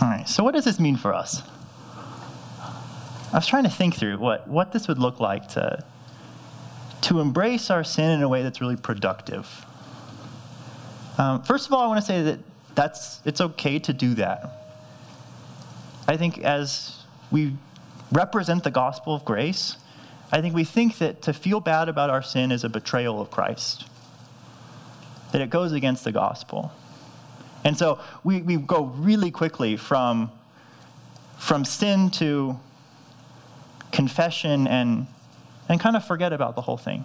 All 0.00 0.08
right, 0.08 0.28
so 0.28 0.44
what 0.44 0.54
does 0.54 0.64
this 0.64 0.78
mean 0.78 0.96
for 0.96 1.12
us? 1.12 1.42
I 3.32 3.34
was 3.34 3.48
trying 3.48 3.64
to 3.64 3.68
think 3.68 3.96
through 3.96 4.18
what, 4.18 4.46
what 4.46 4.70
this 4.70 4.86
would 4.86 5.00
look 5.00 5.18
like 5.18 5.48
to, 5.48 5.84
to 7.00 7.18
embrace 7.18 7.68
our 7.68 7.82
sin 7.82 8.10
in 8.10 8.22
a 8.22 8.28
way 8.28 8.44
that's 8.44 8.60
really 8.60 8.76
productive. 8.76 9.64
Um, 11.18 11.42
first 11.42 11.66
of 11.66 11.72
all, 11.72 11.80
I 11.80 11.86
want 11.88 12.00
to 12.00 12.06
say 12.06 12.22
that 12.22 12.38
that's, 12.74 13.20
it's 13.24 13.40
okay 13.40 13.80
to 13.80 13.92
do 13.92 14.14
that. 14.14 14.52
I 16.06 16.16
think 16.16 16.38
as 16.38 17.02
we 17.30 17.56
represent 18.12 18.62
the 18.64 18.70
gospel 18.70 19.14
of 19.14 19.24
grace, 19.24 19.76
I 20.30 20.40
think 20.40 20.54
we 20.54 20.64
think 20.64 20.98
that 20.98 21.22
to 21.22 21.32
feel 21.32 21.60
bad 21.60 21.88
about 21.88 22.08
our 22.08 22.22
sin 22.22 22.52
is 22.52 22.62
a 22.62 22.68
betrayal 22.68 23.20
of 23.20 23.30
Christ, 23.30 23.86
that 25.32 25.42
it 25.42 25.50
goes 25.50 25.72
against 25.72 26.04
the 26.04 26.12
gospel. 26.12 26.72
And 27.64 27.76
so 27.76 27.98
we, 28.22 28.40
we 28.42 28.56
go 28.56 28.84
really 28.84 29.30
quickly 29.30 29.76
from, 29.76 30.30
from 31.36 31.64
sin 31.64 32.10
to 32.12 32.58
confession 33.90 34.68
and, 34.68 35.06
and 35.68 35.80
kind 35.80 35.96
of 35.96 36.06
forget 36.06 36.32
about 36.32 36.54
the 36.54 36.62
whole 36.62 36.76
thing. 36.76 37.04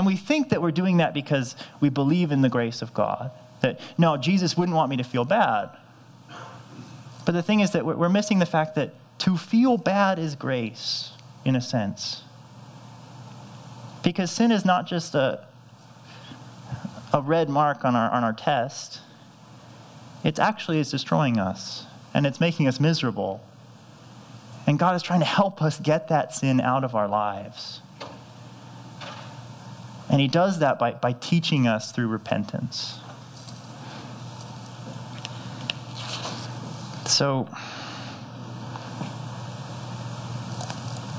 And 0.00 0.06
we 0.06 0.16
think 0.16 0.48
that 0.48 0.62
we're 0.62 0.70
doing 0.70 0.96
that 0.96 1.12
because 1.12 1.54
we 1.78 1.90
believe 1.90 2.32
in 2.32 2.40
the 2.40 2.48
grace 2.48 2.80
of 2.80 2.94
God. 2.94 3.32
That, 3.60 3.78
no, 3.98 4.16
Jesus 4.16 4.56
wouldn't 4.56 4.74
want 4.74 4.88
me 4.88 4.96
to 4.96 5.04
feel 5.04 5.26
bad. 5.26 5.76
But 7.26 7.32
the 7.32 7.42
thing 7.42 7.60
is 7.60 7.72
that 7.72 7.84
we're 7.84 8.08
missing 8.08 8.38
the 8.38 8.46
fact 8.46 8.76
that 8.76 8.94
to 9.18 9.36
feel 9.36 9.76
bad 9.76 10.18
is 10.18 10.36
grace, 10.36 11.12
in 11.44 11.54
a 11.54 11.60
sense. 11.60 12.22
Because 14.02 14.30
sin 14.30 14.50
is 14.50 14.64
not 14.64 14.86
just 14.86 15.14
a, 15.14 15.46
a 17.12 17.20
red 17.20 17.50
mark 17.50 17.84
on 17.84 17.94
our, 17.94 18.10
on 18.10 18.24
our 18.24 18.32
test, 18.32 19.02
it 20.24 20.38
actually 20.38 20.78
is 20.78 20.90
destroying 20.90 21.38
us 21.38 21.84
and 22.14 22.24
it's 22.24 22.40
making 22.40 22.66
us 22.66 22.80
miserable. 22.80 23.42
And 24.66 24.78
God 24.78 24.96
is 24.96 25.02
trying 25.02 25.20
to 25.20 25.26
help 25.26 25.60
us 25.60 25.78
get 25.78 26.08
that 26.08 26.34
sin 26.34 26.58
out 26.58 26.84
of 26.84 26.94
our 26.94 27.06
lives. 27.06 27.82
And 30.10 30.20
He 30.20 30.26
does 30.26 30.58
that 30.58 30.78
by, 30.78 30.92
by 30.92 31.12
teaching 31.12 31.68
us 31.68 31.92
through 31.92 32.08
repentance. 32.08 32.98
So, 37.06 37.48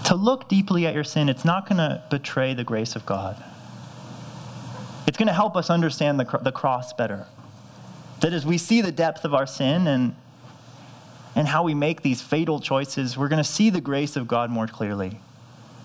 to 0.05 0.15
look 0.15 0.49
deeply 0.49 0.85
at 0.85 0.93
your 0.93 1.05
sin, 1.05 1.29
it's 1.29 1.45
not 1.45 1.69
going 1.69 1.77
to 1.77 2.03
betray 2.09 2.53
the 2.53 2.65
grace 2.65 2.97
of 2.97 3.05
God. 3.05 3.41
It's 5.07 5.17
going 5.17 5.27
to 5.27 5.33
help 5.33 5.55
us 5.55 5.69
understand 5.69 6.19
the, 6.19 6.39
the 6.41 6.51
cross 6.51 6.91
better. 6.91 7.27
That 8.19 8.33
as 8.33 8.45
we 8.45 8.57
see 8.57 8.81
the 8.81 8.91
depth 8.91 9.23
of 9.23 9.33
our 9.33 9.47
sin 9.47 9.87
and, 9.87 10.15
and 11.33 11.47
how 11.47 11.63
we 11.63 11.73
make 11.73 12.01
these 12.01 12.21
fatal 12.21 12.59
choices, 12.59 13.17
we're 13.17 13.29
going 13.29 13.43
to 13.43 13.49
see 13.49 13.69
the 13.69 13.81
grace 13.81 14.17
of 14.17 14.27
God 14.27 14.49
more 14.49 14.67
clearly. 14.67 15.19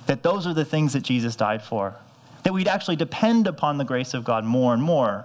That 0.07 0.23
those 0.23 0.47
are 0.47 0.55
the 0.55 0.65
things 0.65 0.93
that 0.93 1.03
Jesus 1.03 1.37
died 1.37 1.63
for. 1.63 1.97
That 2.47 2.55
we'd 2.55 2.69
actually 2.69 2.95
depend 2.95 3.49
upon 3.49 3.77
the 3.77 3.85
grace 3.85 4.15
of 4.15 4.23
God 4.23 4.45
more 4.45 4.73
and 4.73 4.81
more. 4.81 5.25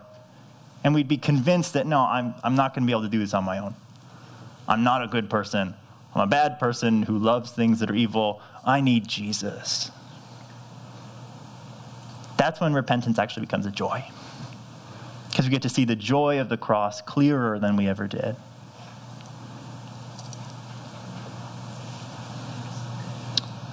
And 0.84 0.95
we'd 0.95 1.07
be 1.07 1.17
convinced 1.17 1.73
that, 1.73 1.86
no, 1.86 1.99
I'm, 1.99 2.34
I'm 2.43 2.55
not 2.55 2.73
going 2.73 2.81
to 2.81 2.88
be 2.88 2.93
able 2.93 3.03
to 3.03 3.10
do 3.10 3.19
this 3.19 3.36
on 3.36 3.43
my 3.43 3.60
own. 3.60 3.75
I'm 4.67 4.84
not 4.84 5.03
a 5.03 5.07
good 5.07 5.29
person. 5.29 5.75
I'm 6.15 6.21
a 6.21 6.27
bad 6.27 6.57
person 6.57 7.03
who 7.03 7.19
loves 7.19 7.51
things 7.51 7.79
that 7.79 7.91
are 7.91 7.95
evil. 7.95 8.41
I 8.65 8.81
need 8.81 9.07
Jesus 9.07 9.91
that's 12.41 12.60
when 12.60 12.73
repentance 12.73 13.19
actually 13.19 13.41
becomes 13.45 13.67
a 13.67 13.71
joy. 13.71 14.03
Because 15.29 15.45
we 15.45 15.51
get 15.51 15.62
to 15.62 15.69
see 15.69 15.86
the 15.86 15.95
joy 15.95 16.39
of 16.39 16.49
the 16.49 16.57
cross 16.57 16.99
clearer 16.99 17.60
than 17.60 17.75
we 17.75 17.88
ever 17.88 18.07
did. 18.07 18.36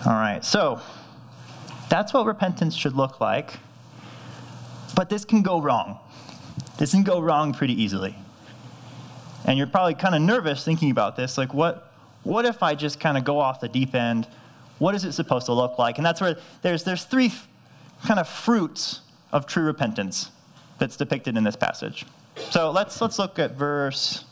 All 0.05 0.13
right, 0.13 0.45
so 0.45 0.83
that's 1.89 2.13
what 2.13 2.27
repentance 2.27 2.75
should 2.75 2.95
look 2.95 3.21
like. 3.21 3.55
But 4.95 5.09
this 5.09 5.25
can 5.25 5.43
go 5.43 5.61
wrong. 5.61 5.99
This 6.79 6.93
can 6.93 7.03
go 7.03 7.21
wrong 7.21 7.55
pretty 7.55 7.81
easily. 7.81 8.15
And 9.45 9.57
you're 9.57 9.67
probably 9.67 9.95
kind 9.95 10.15
of 10.15 10.23
nervous 10.23 10.65
thinking 10.65 10.91
about 10.91 11.17
this. 11.17 11.39
Like, 11.39 11.55
what, 11.55 11.93
what 12.23 12.45
if 12.45 12.63
I 12.63 12.75
just 12.75 13.01
kind 13.01 13.17
of 13.17 13.25
go 13.25 13.39
off 13.39 13.61
the 13.61 13.69
deep 13.69 13.95
end? 13.95 14.27
What 14.79 14.95
is 14.95 15.05
it 15.05 15.13
supposed 15.13 15.47
to 15.47 15.53
look 15.53 15.79
like? 15.79 15.99
And 15.99 16.07
that's 16.07 16.21
where 16.21 16.37
there's, 16.63 16.85
there's 16.85 17.05
three 17.05 17.33
kind 18.05 18.21
of 18.21 18.29
fruits 18.29 19.01
of 19.33 19.47
true 19.47 19.65
repentance 19.65 20.31
that's 20.79 20.97
depicted 20.97 21.37
in 21.37 21.45
this 21.45 21.57
passage. 21.57 22.05
So 22.51 22.71
let's, 22.71 23.01
let's 23.01 23.19
look 23.19 23.39
at 23.39 23.53
verse, 23.53 24.25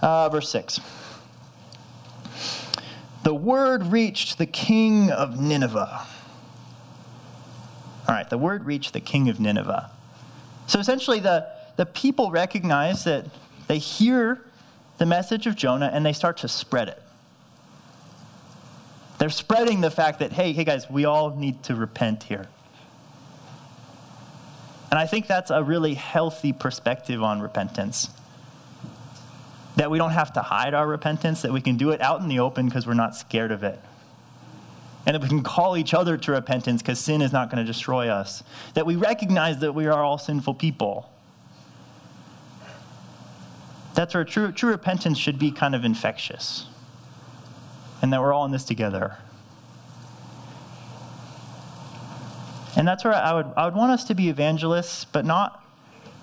uh, 0.00 0.28
verse 0.28 0.48
6. 0.50 0.80
The 3.24 3.34
word 3.34 3.86
reached 3.86 4.38
the 4.38 4.46
king 4.46 5.10
of 5.10 5.40
Nineveh. 5.40 6.06
All 8.12 8.18
right, 8.18 8.28
the 8.28 8.36
word 8.36 8.66
reached 8.66 8.92
the 8.92 9.00
king 9.00 9.30
of 9.30 9.40
Nineveh. 9.40 9.90
So 10.66 10.78
essentially, 10.78 11.18
the, 11.18 11.48
the 11.76 11.86
people 11.86 12.30
recognize 12.30 13.04
that 13.04 13.24
they 13.68 13.78
hear 13.78 14.44
the 14.98 15.06
message 15.06 15.46
of 15.46 15.56
Jonah 15.56 15.90
and 15.90 16.04
they 16.04 16.12
start 16.12 16.36
to 16.38 16.48
spread 16.48 16.88
it. 16.88 17.02
They're 19.16 19.30
spreading 19.30 19.80
the 19.80 19.90
fact 19.90 20.18
that, 20.18 20.32
hey, 20.32 20.52
hey 20.52 20.64
guys, 20.64 20.90
we 20.90 21.06
all 21.06 21.34
need 21.34 21.62
to 21.62 21.74
repent 21.74 22.24
here. 22.24 22.48
And 24.90 24.98
I 24.98 25.06
think 25.06 25.26
that's 25.26 25.50
a 25.50 25.62
really 25.62 25.94
healthy 25.94 26.52
perspective 26.52 27.22
on 27.22 27.40
repentance. 27.40 28.10
That 29.76 29.90
we 29.90 29.96
don't 29.96 30.10
have 30.10 30.34
to 30.34 30.42
hide 30.42 30.74
our 30.74 30.86
repentance, 30.86 31.40
that 31.40 31.52
we 31.52 31.62
can 31.62 31.78
do 31.78 31.92
it 31.92 32.02
out 32.02 32.20
in 32.20 32.28
the 32.28 32.40
open 32.40 32.66
because 32.66 32.86
we're 32.86 32.92
not 32.92 33.16
scared 33.16 33.52
of 33.52 33.64
it. 33.64 33.80
And 35.04 35.14
that 35.14 35.22
we 35.22 35.28
can 35.28 35.42
call 35.42 35.76
each 35.76 35.94
other 35.94 36.16
to 36.16 36.32
repentance 36.32 36.80
because 36.80 36.98
sin 37.00 37.22
is 37.22 37.32
not 37.32 37.50
going 37.50 37.64
to 37.64 37.70
destroy 37.70 38.08
us. 38.08 38.44
That 38.74 38.86
we 38.86 38.96
recognize 38.96 39.58
that 39.58 39.74
we 39.74 39.86
are 39.86 40.02
all 40.02 40.18
sinful 40.18 40.54
people. 40.54 41.10
That's 43.94 44.14
where 44.14 44.24
true, 44.24 44.52
true 44.52 44.70
repentance 44.70 45.18
should 45.18 45.38
be 45.38 45.50
kind 45.50 45.74
of 45.74 45.84
infectious. 45.84 46.66
And 48.00 48.12
that 48.12 48.20
we're 48.20 48.32
all 48.32 48.44
in 48.44 48.52
this 48.52 48.64
together. 48.64 49.16
And 52.76 52.88
that's 52.88 53.04
where 53.04 53.14
I 53.14 53.32
would, 53.32 53.46
I 53.56 53.64
would 53.66 53.74
want 53.74 53.92
us 53.92 54.04
to 54.04 54.14
be 54.14 54.28
evangelists, 54.28 55.04
but 55.04 55.24
not, 55.24 55.62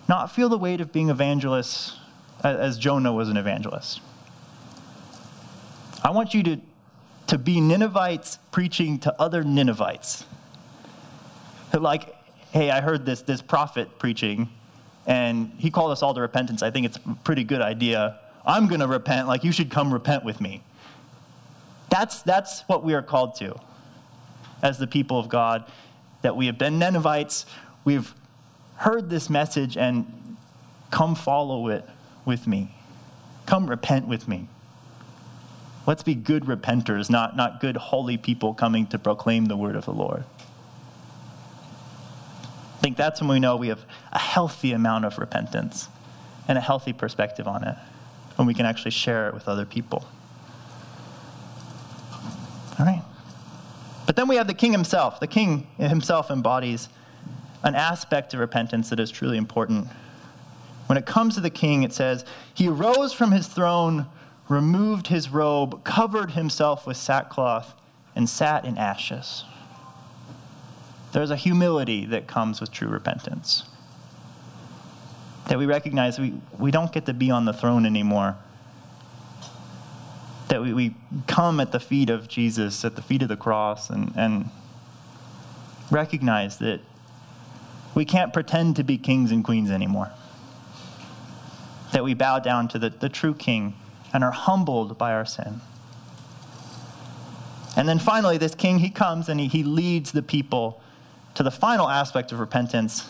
not 0.08 0.32
feel 0.32 0.50
the 0.50 0.58
weight 0.58 0.82
of 0.82 0.92
being 0.92 1.10
evangelists 1.10 1.98
as 2.44 2.78
Jonah 2.78 3.14
was 3.14 3.30
an 3.30 3.38
evangelist. 3.38 4.02
I 6.04 6.12
want 6.12 6.34
you 6.34 6.44
to, 6.44 6.58
to 7.30 7.38
be 7.38 7.62
Ninevites 7.62 8.40
preaching 8.52 8.98
to 9.00 9.22
other 9.22 9.44
Ninevites. 9.44 10.26
Like, 11.72 12.16
hey, 12.52 12.72
I 12.72 12.82
heard 12.82 13.06
this, 13.06 13.22
this 13.22 13.40
prophet 13.40 14.00
preaching, 14.00 14.50
and 15.06 15.52
he 15.60 15.70
called 15.70 15.92
us 15.92 16.02
all 16.02 16.16
to 16.16 16.22
repentance. 16.22 16.64
I 16.64 16.72
think 16.72 16.88
it's 16.88 16.98
a 16.98 17.18
pretty 17.24 17.44
good 17.44 17.62
idea. 17.62 18.20
I'm 18.48 18.68
going 18.68 18.82
to 18.82 18.88
repent, 18.88 19.28
like, 19.28 19.44
you 19.44 19.52
should 19.52 19.70
come 19.70 19.94
repent 19.94 20.26
with 20.26 20.42
me. 20.42 20.64
That's, 21.90 22.24
that's 22.24 22.62
what 22.62 22.84
we 22.84 22.96
are 22.96 23.04
called 23.04 23.36
to 23.36 23.60
as 24.64 24.80
the 24.80 24.88
people 24.88 25.20
of 25.20 25.30
God 25.30 25.72
that 26.24 26.36
we 26.36 26.48
have 26.48 26.58
been 26.58 26.80
Ninevites, 26.80 27.46
we've 27.86 28.14
heard 28.78 29.12
this 29.12 29.30
message, 29.30 29.78
and 29.78 30.36
come 30.90 31.14
follow 31.14 31.68
it 31.68 31.88
with 32.26 32.48
me. 32.48 32.76
Come 33.46 33.70
repent 33.70 34.08
with 34.08 34.28
me. 34.28 34.48
Let's 35.90 36.04
be 36.04 36.14
good 36.14 36.44
repenters, 36.46 37.10
not, 37.10 37.36
not 37.36 37.60
good 37.60 37.76
holy 37.76 38.16
people 38.16 38.54
coming 38.54 38.86
to 38.90 39.00
proclaim 39.00 39.46
the 39.46 39.58
word 39.58 39.76
of 39.76 39.86
the 39.86 39.92
Lord. 39.92 40.24
I 42.76 42.80
think 42.80 42.96
that's 42.96 43.22
when 43.22 43.30
we 43.32 43.40
know 43.40 43.56
we 43.56 43.70
have 43.70 43.84
a 44.12 44.20
healthy 44.20 44.72
amount 44.72 45.06
of 45.06 45.18
repentance 45.18 45.88
and 46.48 46.60
a 46.60 46.62
healthy 46.62 46.94
perspective 46.94 47.48
on 47.48 47.64
it, 47.64 47.76
when 48.36 48.48
we 48.48 48.54
can 48.54 48.68
actually 48.68 48.92
share 48.92 49.30
it 49.30 49.34
with 49.34 49.48
other 49.48 49.66
people. 49.66 50.06
All 52.78 52.86
right. 52.86 53.02
But 54.06 54.16
then 54.16 54.28
we 54.28 54.36
have 54.36 54.46
the 54.46 54.54
king 54.54 54.72
himself. 54.72 55.20
The 55.20 55.26
king 55.26 55.66
himself 55.80 56.30
embodies 56.30 56.88
an 57.64 57.74
aspect 57.74 58.36
of 58.36 58.42
repentance 58.42 58.92
that 58.92 59.00
is 59.00 59.10
truly 59.10 59.38
important. 59.38 59.88
When 60.86 61.00
it 61.00 61.08
comes 61.08 61.34
to 61.34 61.42
the 61.42 61.50
king, 61.50 61.82
it 61.82 61.94
says, 61.94 62.26
He 62.54 62.68
arose 62.68 63.12
from 63.12 63.32
his 63.32 63.48
throne, 63.48 64.06
removed 64.50 65.08
his 65.08 65.30
robe, 65.30 65.84
covered 65.84 66.32
himself 66.32 66.86
with 66.86 66.98
sackcloth, 66.98 67.74
and 68.16 68.28
sat 68.28 68.66
in 68.66 68.78
ashes. 68.78 69.46
There's 71.14 71.32
a 71.32 71.36
humility 71.36 72.06
that 72.08 72.28
comes 72.28 72.60
with 72.60 72.72
true 72.72 72.90
repentance. 72.90 73.64
That 75.48 75.58
we 75.58 75.66
recognize 75.66 76.20
we, 76.20 76.34
we 76.58 76.72
don't 76.72 76.92
get 76.92 77.06
to 77.06 77.14
be 77.14 77.32
on 77.32 77.46
the 77.46 77.54
throne 77.54 77.86
anymore 77.86 78.36
that 80.50 80.62
we, 80.62 80.74
we 80.74 80.96
come 81.28 81.60
at 81.60 81.72
the 81.72 81.80
feet 81.80 82.10
of 82.10 82.28
Jesus, 82.28 82.84
at 82.84 82.96
the 82.96 83.02
feet 83.02 83.22
of 83.22 83.30
the 83.30 83.38
cross, 83.38 83.90
and, 83.90 84.12
and 84.16 84.50
recognize 85.90 86.58
that 86.58 86.82
we 87.96 88.04
can't 88.04 88.34
pretend 88.34 88.76
to 88.76 88.84
be 88.84 88.98
kings 88.98 89.32
and 89.32 89.44
queens 89.44 89.72
anymore. 89.72 90.12
That 91.94 92.04
we 92.04 92.14
bow 92.14 92.40
down 92.40 92.68
to 92.70 92.80
the, 92.80 92.90
the 92.90 93.10
true 93.10 93.34
king 93.34 93.76
and 94.14 94.24
are 94.24 94.32
humbled 94.32 94.98
by 94.98 95.14
our 95.14 95.26
sin. 95.26 95.62
And 97.76 97.88
then 97.88 98.00
finally, 98.00 98.38
this 98.38 98.56
king, 98.56 98.80
he 98.80 98.90
comes 98.90 99.30
and 99.30 99.40
he, 99.40 99.48
he 99.48 99.64
leads 99.64 100.12
the 100.12 100.22
people 100.22 100.82
to 101.36 101.44
the 101.44 101.52
final 101.52 101.88
aspect 101.88 102.32
of 102.32 102.40
repentance. 102.40 103.10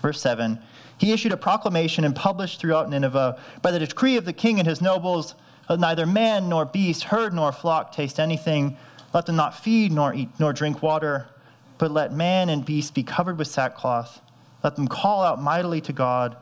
Verse 0.00 0.20
7 0.20 0.60
He 0.96 1.12
issued 1.12 1.32
a 1.32 1.36
proclamation 1.36 2.04
and 2.04 2.14
published 2.14 2.60
throughout 2.60 2.88
Nineveh 2.88 3.38
by 3.60 3.70
the 3.70 3.78
decree 3.78 4.16
of 4.16 4.24
the 4.24 4.32
king 4.32 4.58
and 4.58 4.68
his 4.68 4.80
nobles 4.80 5.34
neither 5.76 6.06
man 6.06 6.48
nor 6.48 6.64
beast, 6.64 7.04
herd 7.04 7.34
nor 7.34 7.52
flock 7.52 7.92
taste 7.92 8.18
anything. 8.18 8.76
Let 9.12 9.26
them 9.26 9.36
not 9.36 9.58
feed 9.58 9.92
nor 9.92 10.14
eat 10.14 10.28
nor 10.38 10.52
drink 10.52 10.82
water, 10.82 11.28
but 11.76 11.90
let 11.90 12.12
man 12.12 12.48
and 12.48 12.64
beast 12.64 12.94
be 12.94 13.02
covered 13.02 13.38
with 13.38 13.48
sackcloth. 13.48 14.20
Let 14.62 14.76
them 14.76 14.88
call 14.88 15.22
out 15.22 15.42
mightily 15.42 15.80
to 15.82 15.92
God. 15.92 16.36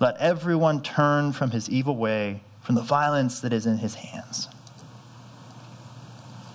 Let 0.00 0.16
everyone 0.18 0.82
turn 0.82 1.32
from 1.32 1.50
his 1.50 1.68
evil 1.68 1.96
way, 1.96 2.42
from 2.68 2.74
the 2.74 2.82
violence 2.82 3.40
that 3.40 3.50
is 3.50 3.64
in 3.64 3.78
his 3.78 3.94
hands. 3.94 4.46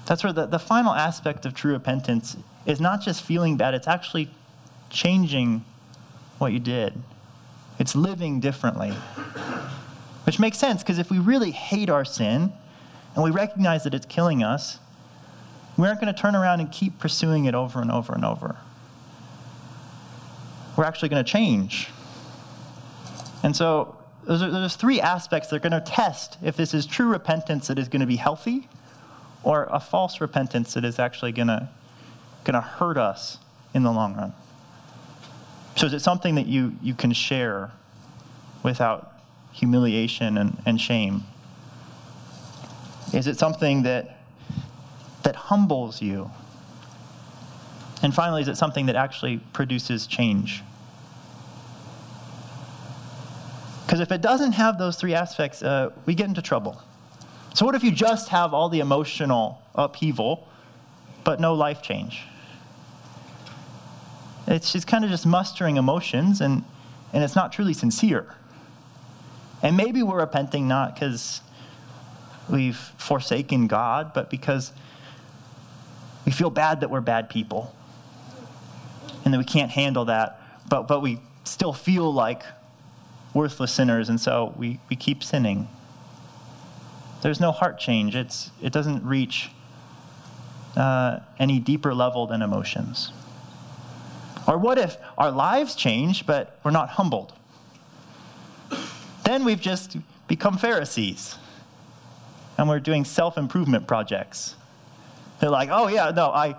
That's 0.05 0.23
where 0.23 0.31
the, 0.31 0.45
the 0.45 0.59
final 0.59 0.93
aspect 0.93 1.43
of 1.43 1.55
true 1.55 1.73
repentance 1.73 2.37
is 2.67 2.79
not 2.79 3.01
just 3.01 3.23
feeling 3.23 3.57
bad, 3.57 3.73
it's 3.73 3.87
actually 3.87 4.29
changing 4.91 5.65
what 6.37 6.53
you 6.53 6.59
did. 6.59 6.93
It's 7.79 7.95
living 7.95 8.39
differently. 8.39 8.91
Which 10.25 10.37
makes 10.37 10.59
sense 10.59 10.83
because 10.83 10.99
if 10.99 11.09
we 11.09 11.17
really 11.17 11.49
hate 11.49 11.89
our 11.89 12.05
sin 12.05 12.53
and 13.15 13.23
we 13.23 13.31
recognize 13.31 13.83
that 13.85 13.95
it's 13.95 14.05
killing 14.05 14.43
us, 14.43 14.77
we 15.77 15.87
aren't 15.87 15.99
going 15.99 16.13
to 16.13 16.21
turn 16.21 16.35
around 16.35 16.59
and 16.59 16.71
keep 16.71 16.99
pursuing 16.99 17.45
it 17.45 17.55
over 17.55 17.81
and 17.81 17.89
over 17.89 18.13
and 18.13 18.23
over. 18.23 18.57
We're 20.77 20.83
actually 20.83 21.09
going 21.09 21.25
to 21.25 21.31
change. 21.31 21.89
And 23.41 23.55
so 23.55 23.92
there's, 24.25 24.41
there's 24.41 24.75
three 24.75 25.01
aspects 25.01 25.49
that 25.49 25.57
are 25.57 25.69
going 25.69 25.83
to 25.83 25.91
test 25.91 26.37
if 26.41 26.55
this 26.55 26.73
is 26.73 26.85
true 26.85 27.07
repentance 27.07 27.67
that 27.67 27.77
is 27.77 27.87
going 27.87 28.01
to 28.01 28.07
be 28.07 28.15
healthy 28.15 28.67
or 29.43 29.67
a 29.71 29.79
false 29.79 30.21
repentance 30.21 30.73
that 30.75 30.85
is 30.85 30.99
actually 30.99 31.31
going 31.31 31.47
to, 31.47 31.69
going 32.43 32.53
to 32.53 32.61
hurt 32.61 32.97
us 32.97 33.37
in 33.73 33.83
the 33.83 33.91
long 33.91 34.15
run. 34.15 34.33
So 35.75 35.87
is 35.87 35.93
it 35.93 35.99
something 35.99 36.35
that 36.35 36.45
you, 36.45 36.75
you 36.81 36.93
can 36.93 37.11
share 37.11 37.71
without 38.61 39.11
humiliation 39.51 40.37
and, 40.37 40.61
and 40.65 40.79
shame? 40.79 41.23
Is 43.13 43.27
it 43.27 43.37
something 43.37 43.83
that, 43.83 44.19
that 45.23 45.35
humbles 45.35 46.01
you? 46.01 46.31
And 48.01 48.13
finally, 48.13 48.41
is 48.41 48.47
it 48.47 48.57
something 48.57 48.85
that 48.87 48.95
actually 48.95 49.37
produces 49.53 50.07
change? 50.07 50.61
Because 53.85 53.99
if 53.99 54.11
it 54.11 54.21
doesn't 54.21 54.53
have 54.53 54.77
those 54.77 54.95
three 54.95 55.13
aspects, 55.13 55.61
uh, 55.61 55.91
we 56.05 56.15
get 56.15 56.27
into 56.27 56.41
trouble. 56.41 56.81
So, 57.53 57.65
what 57.65 57.75
if 57.75 57.83
you 57.83 57.91
just 57.91 58.29
have 58.29 58.53
all 58.53 58.69
the 58.69 58.79
emotional 58.79 59.61
upheaval, 59.75 60.47
but 61.23 61.39
no 61.39 61.53
life 61.53 61.81
change? 61.81 62.23
It's 64.47 64.73
just 64.73 64.87
kind 64.87 65.03
of 65.03 65.09
just 65.09 65.25
mustering 65.25 65.77
emotions, 65.77 66.41
and, 66.41 66.63
and 67.13 67.23
it's 67.23 67.35
not 67.35 67.51
truly 67.51 67.73
sincere. 67.73 68.35
And 69.61 69.77
maybe 69.77 70.03
we're 70.03 70.19
repenting 70.19 70.67
not 70.67 70.95
because 70.95 71.41
we've 72.49 72.77
forsaken 72.97 73.67
God, 73.67 74.13
but 74.13 74.29
because 74.29 74.73
we 76.25 76.31
feel 76.31 76.49
bad 76.49 76.81
that 76.81 76.89
we're 76.89 77.01
bad 77.01 77.29
people 77.29 77.73
and 79.23 79.33
that 79.33 79.37
we 79.37 79.45
can't 79.45 79.71
handle 79.71 80.05
that, 80.05 80.41
but, 80.67 80.87
but 80.87 81.01
we 81.01 81.19
still 81.45 81.73
feel 81.73 82.13
like 82.13 82.43
worthless 83.33 83.71
sinners, 83.71 84.09
and 84.09 84.19
so 84.19 84.53
we, 84.57 84.79
we 84.89 84.95
keep 84.95 85.23
sinning. 85.23 85.67
There's 87.21 87.39
no 87.39 87.51
heart 87.51 87.79
change, 87.79 88.15
it's, 88.15 88.51
it 88.61 88.73
doesn't 88.73 89.05
reach 89.05 89.49
uh, 90.75 91.19
any 91.39 91.59
deeper 91.59 91.93
level 91.93 92.27
than 92.27 92.41
emotions. 92.41 93.11
Or 94.47 94.57
what 94.57 94.77
if 94.77 94.97
our 95.17 95.31
lives 95.31 95.75
change, 95.75 96.25
but 96.25 96.59
we're 96.63 96.71
not 96.71 96.89
humbled? 96.89 97.33
then 99.23 99.45
we've 99.45 99.61
just 99.61 99.97
become 100.27 100.57
Pharisees. 100.57 101.35
And 102.57 102.69
we're 102.69 102.79
doing 102.79 103.03
self 103.03 103.37
improvement 103.37 103.87
projects. 103.87 104.55
They're 105.39 105.49
like, 105.49 105.69
oh, 105.71 105.87
yeah, 105.87 106.11
no, 106.11 106.27
I, 106.27 106.55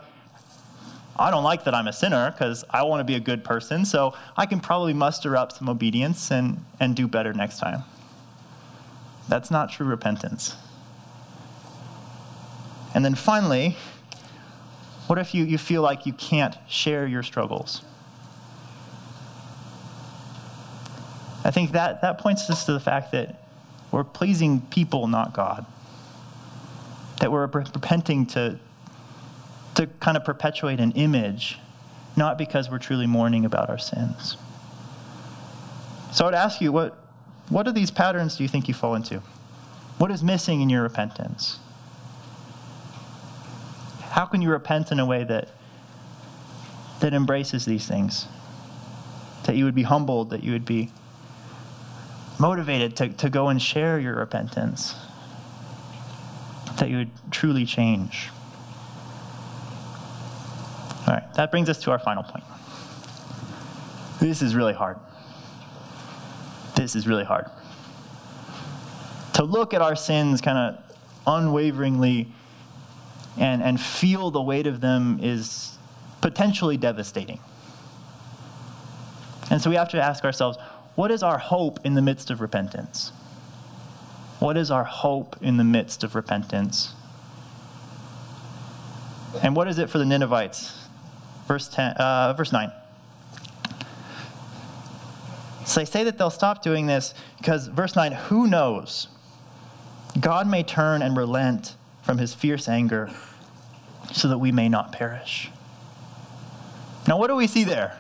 I 1.17 1.31
don't 1.31 1.45
like 1.45 1.65
that 1.65 1.75
I'm 1.75 1.87
a 1.87 1.93
sinner 1.93 2.31
because 2.31 2.65
I 2.71 2.83
want 2.83 3.01
to 3.01 3.05
be 3.05 3.15
a 3.15 3.21
good 3.21 3.45
person, 3.45 3.85
so 3.85 4.15
I 4.37 4.47
can 4.47 4.61
probably 4.61 4.93
muster 4.93 5.37
up 5.37 5.53
some 5.53 5.69
obedience 5.69 6.31
and, 6.31 6.65
and 6.81 6.97
do 6.97 7.07
better 7.07 7.33
next 7.33 7.59
time. 7.59 7.85
That's 9.29 9.51
not 9.51 9.71
true 9.71 9.87
repentance. 9.87 10.57
And 12.95 13.05
then 13.05 13.15
finally, 13.15 13.77
what 15.07 15.19
if 15.19 15.35
you, 15.35 15.45
you 15.45 15.59
feel 15.59 15.83
like 15.83 16.07
you 16.07 16.13
can't 16.13 16.57
share 16.69 17.07
your 17.07 17.23
struggles? 17.23 17.83
I 21.45 21.51
think 21.51 21.73
that, 21.73 22.01
that 22.01 22.19
points 22.19 22.49
us 22.49 22.65
to 22.67 22.73
the 22.73 22.81
fact 22.81 23.13
that 23.13 23.43
we're 23.91 24.05
pleasing 24.05 24.63
people, 24.63 25.07
not 25.07 25.35
God. 25.35 25.67
That 27.21 27.31
we're 27.31 27.47
repenting 27.47 28.27
to, 28.27 28.59
to 29.75 29.87
kind 30.01 30.17
of 30.17 30.25
perpetuate 30.25 30.81
an 30.81 30.93
image, 30.93 31.59
not 32.17 32.39
because 32.39 32.71
we're 32.71 32.79
truly 32.79 33.07
mourning 33.07 33.45
about 33.45 33.69
our 33.69 33.79
sins. 33.79 34.37
So 36.13 36.27
I'd 36.27 36.35
ask 36.35 36.61
you, 36.61 36.71
what, 36.71 36.97
what 37.49 37.67
of 37.67 37.75
these 37.75 37.91
patterns 37.91 38.37
do 38.37 38.45
you 38.45 38.49
think 38.49 38.69
you 38.69 38.75
fall 38.75 38.95
into? 38.95 39.21
What 39.99 40.11
is 40.11 40.23
missing 40.23 40.61
in 40.61 40.71
your 40.71 40.83
repentance? 40.83 41.59
How 44.01 44.27
can 44.27 44.43
you 44.43 44.51
repent 44.51 44.93
in 44.93 45.01
a 45.01 45.07
way 45.07 45.25
that, 45.25 45.49
that 47.01 47.13
embraces 47.13 47.65
these 47.65 47.89
things? 47.89 48.27
That 49.45 49.57
you 49.57 49.65
would 49.65 49.75
be 49.75 49.83
humbled, 49.83 50.31
that 50.31 50.45
you 50.45 50.53
would 50.53 50.65
be 50.65 50.93
motivated 52.39 52.97
to, 52.97 53.09
to 53.09 53.29
go 53.29 53.49
and 53.49 53.61
share 53.61 53.99
your 53.99 54.15
repentance, 54.17 54.95
that 56.79 56.89
you 56.89 56.99
would 56.99 57.11
truly 57.31 57.65
change. 57.65 58.31
That 61.37 61.51
brings 61.51 61.69
us 61.69 61.79
to 61.83 61.91
our 61.91 61.99
final 61.99 62.23
point. 62.23 62.45
This 64.21 64.43
is 64.43 64.55
really 64.55 64.73
hard. 64.73 64.99
This 66.77 66.97
is 66.97 67.07
really 67.07 67.25
hard. 67.25 67.51
To 69.35 69.45
look 69.45 69.75
at 69.75 69.83
our 69.83 69.97
sins 69.97 70.41
kind 70.41 70.59
of 70.59 70.97
unwaveringly 71.27 72.33
and, 73.37 73.63
and 73.63 73.81
feel 73.81 74.31
the 74.31 74.41
weight 74.41 74.67
of 74.67 74.81
them 74.81 75.19
is 75.21 75.77
potentially 76.21 76.77
devastating. 76.77 77.41
And 79.51 79.61
so 79.61 79.71
we 79.71 79.77
have 79.77 79.89
to 79.91 80.03
ask 80.03 80.25
ourselves 80.25 80.57
what 80.95 81.11
is 81.11 81.23
our 81.23 81.39
hope 81.39 81.81
in 81.85 81.95
the 81.95 82.03
midst 82.03 82.31
of 82.31 82.41
repentance? 82.41 83.11
What 84.39 84.57
is 84.57 84.71
our 84.71 84.85
hope 84.85 85.37
in 85.43 85.57
the 85.57 85.65
midst 85.65 86.05
of 86.05 86.15
repentance? 86.15 86.95
And 89.43 89.57
what 89.57 89.67
is 89.67 89.79
it 89.79 89.91
for 89.91 89.99
the 89.99 90.05
Ninevites? 90.05 90.84
Verse, 91.47 91.69
10, 91.69 91.93
uh, 91.93 92.33
verse 92.35 92.53
9. 92.53 92.73
So 95.67 95.81
they 95.81 95.87
say 95.87 96.05
that 96.05 96.19
they'll 96.19 96.31
stop 96.31 96.63
doing 96.63 96.87
this 96.87 97.15
because, 97.39 97.69
verse 97.69 97.97
9, 97.97 98.13
who 98.13 98.47
knows? 98.47 99.09
God 100.21 100.47
may 100.49 100.63
turn 100.63 101.03
and 101.03 101.17
relent 101.17 101.77
from 102.03 102.19
his 102.19 102.35
fierce 102.35 102.69
anger 102.69 103.11
so 104.13 104.29
that 104.29 104.39
we 104.39 104.53
may 104.53 104.69
not 104.69 104.93
perish. 104.93 105.51
Now, 107.09 107.19
what 107.19 107.29
do 107.29 107.37
we 107.37 107.47
see 107.47 107.65
there? 107.65 107.99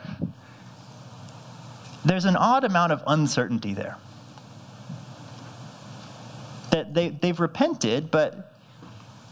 There's 2.04 2.26
an 2.26 2.36
odd 2.36 2.64
amount 2.64 2.92
of 2.92 3.02
uncertainty 3.06 3.74
there. 3.74 3.96
That 6.70 6.92
they, 6.94 7.08
they've 7.08 7.38
repented, 7.38 8.10
but 8.10 8.52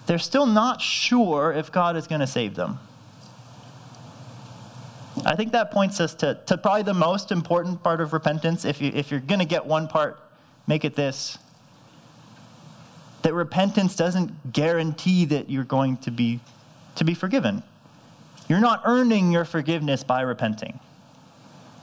they're 0.06 0.18
still 0.18 0.46
not 0.46 0.80
sure 0.80 1.52
if 1.52 1.70
God 1.70 1.96
is 1.96 2.06
going 2.06 2.20
to 2.20 2.26
save 2.26 2.54
them. 2.54 2.78
I 5.24 5.36
think 5.36 5.52
that 5.52 5.70
points 5.70 6.00
us 6.00 6.14
to, 6.16 6.40
to 6.46 6.56
probably 6.56 6.82
the 6.82 6.94
most 6.94 7.32
important 7.32 7.82
part 7.82 8.00
of 8.00 8.12
repentance. 8.12 8.64
If, 8.64 8.80
you, 8.80 8.90
if 8.94 9.10
you're 9.10 9.20
going 9.20 9.40
to 9.40 9.44
get 9.46 9.66
one 9.66 9.86
part, 9.88 10.18
make 10.66 10.84
it 10.84 10.94
this 10.94 11.38
that 13.22 13.34
repentance 13.34 13.94
doesn't 13.94 14.52
guarantee 14.52 15.24
that 15.26 15.48
you're 15.48 15.62
going 15.62 15.96
to 15.96 16.10
be, 16.10 16.40
to 16.96 17.04
be 17.04 17.14
forgiven. 17.14 17.62
You're 18.48 18.58
not 18.58 18.82
earning 18.84 19.30
your 19.30 19.44
forgiveness 19.44 20.02
by 20.02 20.22
repenting. 20.22 20.80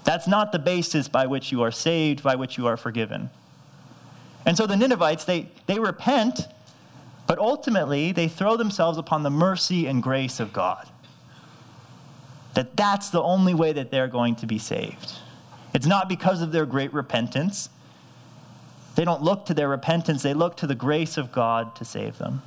That's 0.04 0.28
not 0.28 0.52
the 0.52 0.60
basis 0.60 1.08
by 1.08 1.28
which 1.28 1.50
you 1.50 1.62
are 1.62 1.72
saved, 1.72 2.24
by 2.24 2.36
which 2.36 2.58
you 2.58 2.68
are 2.68 2.76
forgiven. 2.76 3.30
And 4.46 4.58
so 4.58 4.68
the 4.68 4.76
Ninevites, 4.76 5.24
they, 5.24 5.50
they 5.66 5.80
repent, 5.80 6.42
but 7.26 7.40
ultimately 7.40 8.12
they 8.12 8.28
throw 8.28 8.58
themselves 8.58 8.98
upon 8.98 9.24
the 9.24 9.30
mercy 9.30 9.88
and 9.88 10.04
grace 10.04 10.42
of 10.42 10.52
God 10.52 10.90
that 12.60 12.76
that's 12.76 13.10
the 13.10 13.22
only 13.22 13.54
way 13.54 13.72
that 13.72 13.90
they're 13.90 14.10
going 14.10 14.36
to 14.36 14.46
be 14.46 14.60
saved. 14.60 15.14
It's 15.74 15.86
not 15.86 16.10
because 16.10 16.42
of 16.42 16.52
their 16.52 16.66
great 16.66 16.94
repentance. 16.94 17.70
They 18.96 19.06
don't 19.06 19.24
look 19.24 19.46
to 19.46 19.54
their 19.54 19.70
repentance, 19.70 20.24
they 20.24 20.34
look 20.34 20.58
to 20.58 20.68
the 20.68 20.76
grace 20.76 21.16
of 21.16 21.32
God 21.32 21.74
to 21.78 21.86
save 21.86 22.18
them. 22.18 22.42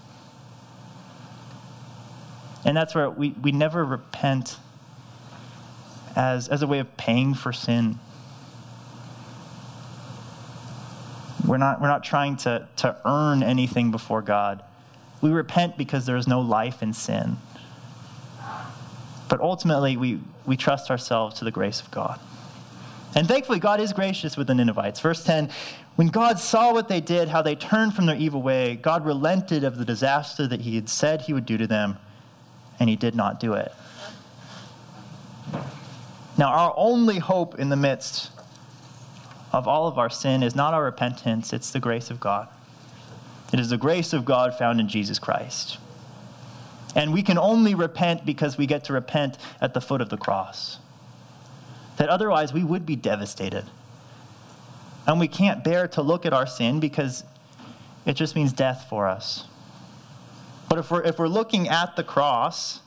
And 2.63 2.77
that's 2.77 2.95
where 2.95 3.09
we, 3.09 3.31
we 3.31 3.53
never 3.53 3.87
repent 3.87 4.59
as, 6.15 6.47
as 6.47 6.61
a 6.61 6.67
way 6.67 6.79
of 6.79 6.95
paying 6.99 7.33
for 7.33 7.55
sin. 7.55 7.99
We're 11.47 11.57
not, 11.57 11.81
we're 11.81 11.89
not 11.89 12.05
trying 12.05 12.37
to, 12.37 12.69
to 12.77 12.99
earn 13.07 13.43
anything 13.43 13.91
before 13.91 14.21
God. 14.21 14.63
We 15.23 15.31
repent 15.31 15.79
because 15.79 16.05
there 16.05 16.17
is 16.17 16.29
no 16.29 16.43
life 16.43 16.83
in 16.83 16.93
sin. 16.93 17.39
But 19.33 19.41
ultimately, 19.41 19.97
we, 19.97 20.21
we 20.45 20.59
trust 20.59 20.91
ourselves 20.91 21.39
to 21.39 21.47
the 21.47 21.51
grace 21.51 21.81
of 21.81 21.91
God. 21.91 22.21
And 23.15 23.27
thankfully, 23.27 23.61
God 23.61 23.81
is 23.81 23.95
gracious 23.95 24.37
with 24.37 24.47
the 24.47 24.55
Ninevites. 24.55 25.01
Verse 25.01 25.25
10 25.25 25.49
When 25.97 26.09
God 26.09 26.39
saw 26.39 26.75
what 26.75 26.89
they 26.89 27.01
did, 27.01 27.31
how 27.31 27.41
they 27.41 27.55
turned 27.55 27.95
from 27.95 28.05
their 28.05 28.17
evil 28.17 28.43
way, 28.43 28.77
God 28.77 29.07
relented 29.07 29.65
of 29.65 29.79
the 29.79 29.87
disaster 29.87 30.47
that 30.47 30.61
he 30.61 30.75
had 30.75 30.91
said 30.91 31.23
he 31.23 31.33
would 31.33 31.47
do 31.47 31.57
to 31.57 31.67
them, 31.67 31.97
and 32.79 32.91
he 32.91 32.97
did 32.97 33.15
not 33.15 33.41
do 33.41 33.55
it. 33.55 33.73
Now, 36.37 36.49
our 36.49 36.75
only 36.77 37.19
hope 37.19 37.59
in 37.59 37.71
the 37.71 37.77
midst 37.77 38.33
of 39.51 39.67
all 39.67 39.89
of 39.89 39.97
our 39.97 40.11
sin 40.11 40.43
is 40.43 40.55
not 40.55 40.75
our 40.75 40.85
repentance, 40.85 41.55
it's 41.55 41.71
the 41.71 41.81
grace 41.81 42.11
of 42.11 42.21
God. 42.21 42.49
It 43.51 43.59
is 43.59 43.71
the 43.71 43.79
grace 43.79 44.13
of 44.13 44.27
God 44.27 44.59
found 44.59 44.79
in 44.79 44.91
Jesus 44.91 45.19
Christ. 45.19 45.79
And 46.95 47.13
we 47.13 47.23
can 47.23 47.39
only 47.39 47.75
repent 47.75 48.27
because 48.27 48.59
we 48.59 48.67
get 48.67 48.85
to 48.85 48.93
repent 48.93 49.39
at 49.61 49.75
the 49.75 49.81
foot 49.81 50.01
of 50.01 50.09
the 50.11 50.17
cross. 50.17 50.79
That 51.97 52.09
otherwise 52.09 52.53
we 52.53 52.65
would 52.65 52.85
be 52.85 52.97
devastated. 52.97 53.65
And 55.07 55.19
we 55.19 55.29
can't 55.29 55.65
bear 55.65 55.89
to 55.89 56.03
look 56.03 56.27
at 56.27 56.33
our 56.33 56.47
sin 56.47 56.81
because 56.81 57.25
it 58.05 58.15
just 58.15 58.37
means 58.37 58.53
death 58.53 58.87
for 58.89 59.09
us. 59.09 59.47
But 60.69 60.79
if 60.79 60.91
we're, 60.91 61.03
if 61.03 61.19
we're 61.19 61.29
looking 61.29 61.69
at 61.69 61.97
the 61.97 62.05
cross, 62.05 62.81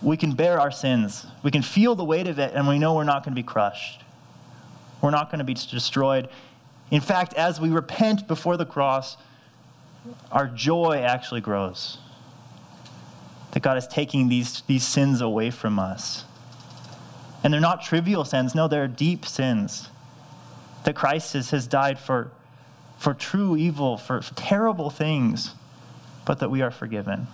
we 0.00 0.16
can 0.16 0.32
bear 0.32 0.60
our 0.60 0.70
sins. 0.70 1.26
We 1.42 1.50
can 1.50 1.62
feel 1.62 1.94
the 1.94 2.04
weight 2.04 2.26
of 2.26 2.38
it, 2.38 2.52
and 2.54 2.66
we 2.66 2.78
know 2.78 2.94
we're 2.94 3.04
not 3.04 3.24
going 3.24 3.34
to 3.34 3.40
be 3.40 3.46
crushed. 3.46 4.02
We're 5.00 5.10
not 5.10 5.30
going 5.30 5.38
to 5.38 5.44
be 5.44 5.54
destroyed. 5.54 6.28
In 6.90 7.00
fact, 7.00 7.34
as 7.34 7.60
we 7.60 7.70
repent 7.70 8.28
before 8.28 8.56
the 8.56 8.66
cross, 8.66 9.16
our 10.30 10.46
joy 10.46 11.02
actually 11.04 11.40
grows 11.40 11.98
that 13.52 13.62
God 13.62 13.76
is 13.76 13.86
taking 13.86 14.28
these, 14.28 14.62
these 14.62 14.86
sins 14.86 15.20
away 15.20 15.50
from 15.50 15.78
us. 15.78 16.24
And 17.44 17.52
they're 17.52 17.60
not 17.60 17.82
trivial 17.82 18.24
sins, 18.24 18.54
no, 18.54 18.68
they're 18.68 18.88
deep 18.88 19.26
sins. 19.26 19.88
That 20.84 20.94
Christ 20.94 21.34
has, 21.34 21.50
has 21.50 21.66
died 21.66 21.98
for, 21.98 22.30
for 22.98 23.14
true 23.14 23.56
evil, 23.56 23.96
for, 23.96 24.20
for 24.20 24.34
terrible 24.34 24.90
things, 24.90 25.54
but 26.24 26.38
that 26.40 26.50
we 26.50 26.62
are 26.62 26.70
forgiven. 26.70 27.28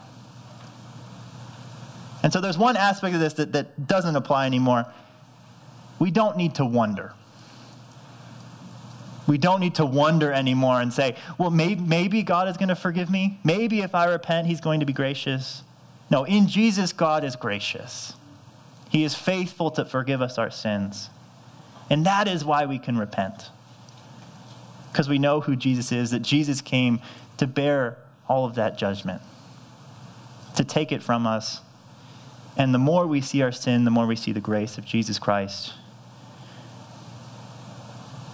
And 2.22 2.32
so 2.32 2.40
there's 2.40 2.58
one 2.58 2.76
aspect 2.76 3.14
of 3.14 3.20
this 3.20 3.34
that, 3.34 3.52
that 3.52 3.86
doesn't 3.86 4.16
apply 4.16 4.46
anymore. 4.46 4.86
We 5.98 6.10
don't 6.10 6.36
need 6.36 6.56
to 6.56 6.64
wonder. 6.64 7.12
We 9.26 9.38
don't 9.38 9.60
need 9.60 9.76
to 9.76 9.86
wonder 9.86 10.32
anymore 10.32 10.80
and 10.80 10.92
say, 10.92 11.16
well, 11.36 11.50
maybe, 11.50 11.80
maybe 11.80 12.22
God 12.22 12.48
is 12.48 12.56
going 12.56 12.70
to 12.70 12.74
forgive 12.74 13.10
me. 13.10 13.38
Maybe 13.44 13.80
if 13.80 13.94
I 13.94 14.06
repent, 14.06 14.46
he's 14.46 14.60
going 14.60 14.80
to 14.80 14.86
be 14.86 14.92
gracious. 14.92 15.62
No, 16.10 16.24
in 16.24 16.48
Jesus, 16.48 16.92
God 16.92 17.24
is 17.24 17.36
gracious. 17.36 18.14
He 18.88 19.04
is 19.04 19.14
faithful 19.14 19.70
to 19.72 19.84
forgive 19.84 20.22
us 20.22 20.38
our 20.38 20.50
sins. 20.50 21.10
And 21.90 22.04
that 22.06 22.28
is 22.28 22.44
why 22.44 22.66
we 22.66 22.78
can 22.78 22.96
repent. 22.98 23.50
Because 24.90 25.08
we 25.08 25.18
know 25.18 25.40
who 25.40 25.56
Jesus 25.56 25.92
is, 25.92 26.10
that 26.10 26.22
Jesus 26.22 26.60
came 26.60 27.00
to 27.36 27.46
bear 27.46 27.98
all 28.28 28.44
of 28.44 28.54
that 28.54 28.78
judgment, 28.78 29.22
to 30.56 30.64
take 30.64 30.92
it 30.92 31.02
from 31.02 31.26
us. 31.26 31.60
And 32.56 32.74
the 32.74 32.78
more 32.78 33.06
we 33.06 33.20
see 33.20 33.42
our 33.42 33.52
sin, 33.52 33.84
the 33.84 33.90
more 33.90 34.06
we 34.06 34.16
see 34.16 34.32
the 34.32 34.40
grace 34.40 34.78
of 34.78 34.84
Jesus 34.84 35.18
Christ. 35.18 35.74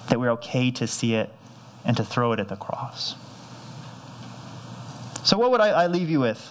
That 0.09 0.21
we're 0.21 0.31
okay 0.31 0.71
to 0.73 0.87
see 0.87 1.15
it 1.15 1.31
and 1.85 1.97
to 1.97 2.05
throw 2.05 2.33
it 2.33 2.41
at 2.41 2.49
the 2.49 2.57
cross. 2.57 3.17
So, 5.25 5.39
what 5.39 5.51
would 5.51 5.61
I, 5.61 5.69
I 5.69 5.87
leave 5.87 6.11
you 6.11 6.21
with? 6.21 6.51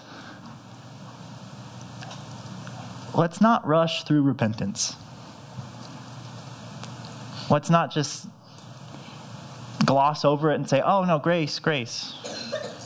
Let's 3.14 3.40
not 3.42 3.66
rush 3.66 4.04
through 4.04 4.24
repentance. 4.24 4.96
Let's 7.50 7.70
not 7.70 7.92
just 7.92 8.28
gloss 9.86 10.24
over 10.24 10.52
it 10.52 10.56
and 10.56 10.68
say, 10.68 10.82
oh, 10.82 11.04
no, 11.04 11.20
grace, 11.20 11.60
grace. 11.60 12.14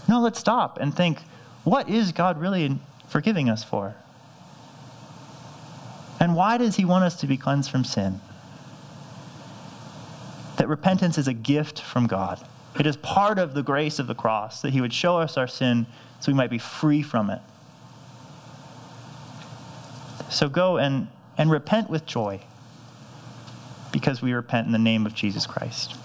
No, 0.10 0.22
let's 0.22 0.40
stop 0.40 0.78
and 0.80 0.96
think, 0.96 1.20
what 1.64 1.90
is 1.90 2.12
God 2.12 2.40
really 2.40 2.80
forgiving 3.08 3.50
us 3.50 3.64
for? 3.64 3.96
And 6.20 6.36
why 6.36 6.58
does 6.58 6.78
he 6.78 6.86
want 6.86 7.04
us 7.04 7.16
to 7.22 7.28
be 7.28 7.38
cleansed 7.38 7.70
from 7.70 7.84
sin? 7.84 8.20
That 10.58 10.68
repentance 10.68 11.18
is 11.18 11.28
a 11.28 11.34
gift 11.34 11.80
from 11.80 12.08
God. 12.08 12.44
It 12.80 12.86
is 12.86 12.98
part 12.98 13.38
of 13.38 13.54
the 13.54 13.64
grace 13.64 14.00
of 14.00 14.08
the 14.08 14.16
cross, 14.16 14.62
that 14.62 14.74
he 14.74 14.82
would 14.82 14.94
show 14.94 15.18
us 15.18 15.38
our 15.38 15.48
sin 15.48 15.86
so 16.20 16.32
we 16.32 16.36
might 16.36 16.50
be 16.50 16.58
free 16.58 17.02
from 17.02 17.30
it. 17.30 17.42
So 20.30 20.50
go 20.50 20.78
and, 20.78 21.08
and 21.38 21.50
repent 21.50 21.90
with 21.90 22.06
joy 22.06 22.42
because 23.92 24.22
we 24.22 24.34
repent 24.34 24.68
in 24.68 24.74
the 24.74 24.80
name 24.80 25.06
of 25.06 25.14
Jesus 25.14 25.48
Christ. 25.48 25.96